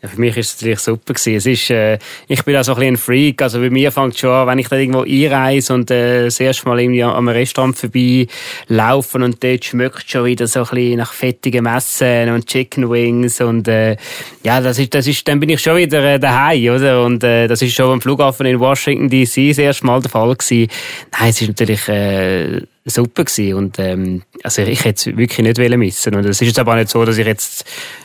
Ja, 0.00 0.08
für 0.08 0.20
mich 0.20 0.36
ist 0.36 0.50
es 0.50 0.56
natürlich 0.56 0.78
super 0.78 1.14
gewesen. 1.14 1.34
Es 1.34 1.46
ist, 1.46 1.70
äh, 1.70 1.98
ich 2.28 2.44
bin 2.44 2.56
auch 2.56 2.62
so 2.62 2.72
ein 2.72 2.76
bisschen 2.78 2.94
ein 2.94 2.96
Freak. 2.98 3.42
Also 3.42 3.58
bei 3.58 3.68
mir 3.68 3.90
fängt 3.90 4.16
schon 4.16 4.30
an, 4.30 4.46
wenn 4.46 4.60
ich 4.60 4.68
da 4.68 4.76
irgendwo 4.76 5.00
einreise 5.00 5.74
und 5.74 5.90
äh, 5.90 6.26
das 6.26 6.38
erste 6.38 6.68
Mal 6.68 6.78
irgendwie 6.78 7.02
am 7.02 7.28
Restaurant 7.28 7.76
vorbei 7.76 8.28
laufen 8.68 9.24
und 9.24 9.42
dort 9.42 9.64
schmeckt 9.64 10.08
schon 10.08 10.24
wieder 10.24 10.46
so 10.46 10.60
ein 10.60 10.66
bisschen 10.66 10.98
nach 10.98 11.12
fettigen 11.12 11.64
Messen 11.64 12.32
und 12.32 12.46
Chicken 12.46 12.88
Wings 12.88 13.40
und 13.40 13.66
äh, 13.66 13.96
ja, 14.44 14.60
das 14.60 14.78
ist, 14.78 14.94
das 14.94 15.08
ist, 15.08 15.26
dann 15.26 15.40
bin 15.40 15.48
ich 15.48 15.60
schon 15.60 15.76
wieder 15.76 16.04
äh, 16.04 16.20
daheim, 16.20 16.76
oder? 16.76 17.04
Und 17.04 17.24
äh, 17.24 17.48
das 17.48 17.60
ist 17.62 17.74
schon 17.74 17.90
am 17.90 18.00
Flughafen 18.00 18.46
in 18.46 18.60
Washington 18.60 19.08
D.C. 19.08 19.48
das 19.48 19.58
erste 19.58 19.84
Mal 19.84 20.00
der 20.00 20.10
Fall 20.10 20.32
gewesen. 20.32 20.70
Nein, 21.10 21.30
es 21.30 21.42
ist 21.42 21.48
natürlich 21.48 21.88
äh, 21.88 22.60
super 22.88 23.24
gewesen. 23.24 23.54
Und 23.54 23.78
ähm, 23.78 24.22
also 24.42 24.62
ich 24.62 24.84
hätte 24.84 25.10
es 25.10 25.16
wirklich 25.16 25.38
nicht 25.38 25.76
missen 25.76 26.14
Und 26.14 26.24
es 26.24 26.40
ist 26.40 26.46
jetzt 26.46 26.58
aber 26.58 26.72
auch 26.72 26.76
nicht 26.76 26.90
so, 26.90 27.04
dass 27.04 27.18
ich 27.18 27.26
jetzt 27.26 27.64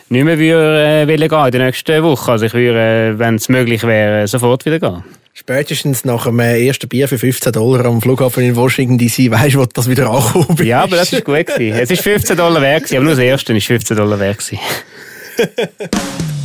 nicht 0.10 0.24
mehr 0.24 0.38
würde, 0.38 1.04
äh, 1.12 1.18
gehen 1.18 1.46
in 1.46 1.52
der 1.52 1.66
nächsten 1.66 2.04
Woche. 2.04 2.32
Also 2.32 2.46
ich 2.46 2.54
würde, 2.54 3.14
äh, 3.16 3.20
wenn 3.20 3.36
es 3.36 3.50
möglich 3.50 3.84
wäre, 3.84 4.28
sofort 4.28 4.66
wieder 4.66 4.80
gehen. 4.80 5.04
Spätestens 5.36 6.06
nach 6.06 6.26
dem 6.26 6.40
äh, 6.40 6.64
ersten 6.66 6.88
Bier 6.88 7.08
für 7.08 7.18
15 7.18 7.52
Dollar 7.54 7.86
am 7.86 8.02
Flughafen 8.02 8.44
in 8.44 8.56
Washington 8.56 9.00
D.C. 9.00 9.32
weißt 9.32 9.56
du, 9.56 9.60
wo 9.60 9.66
das 9.66 9.90
wieder 9.90 10.10
ankommt. 10.10 10.60
Ja, 10.60 10.84
aber 10.84 10.98
das 10.98 11.12
ist 11.12 11.26
gut 11.26 11.48
gewesen. 11.48 11.80
Es 11.80 11.90
ist 11.90 12.04
15 12.04 12.38
Dollar 12.38 12.62
wert 12.62 12.84
gewesen, 12.84 12.98
aber 12.98 13.06
nur 13.06 13.16
das 13.16 13.24
erste 13.24 13.58
ist 13.58 13.66
15 13.66 13.98
Dollar 13.98 14.20
wert 14.20 14.38
gewesen. 14.38 14.60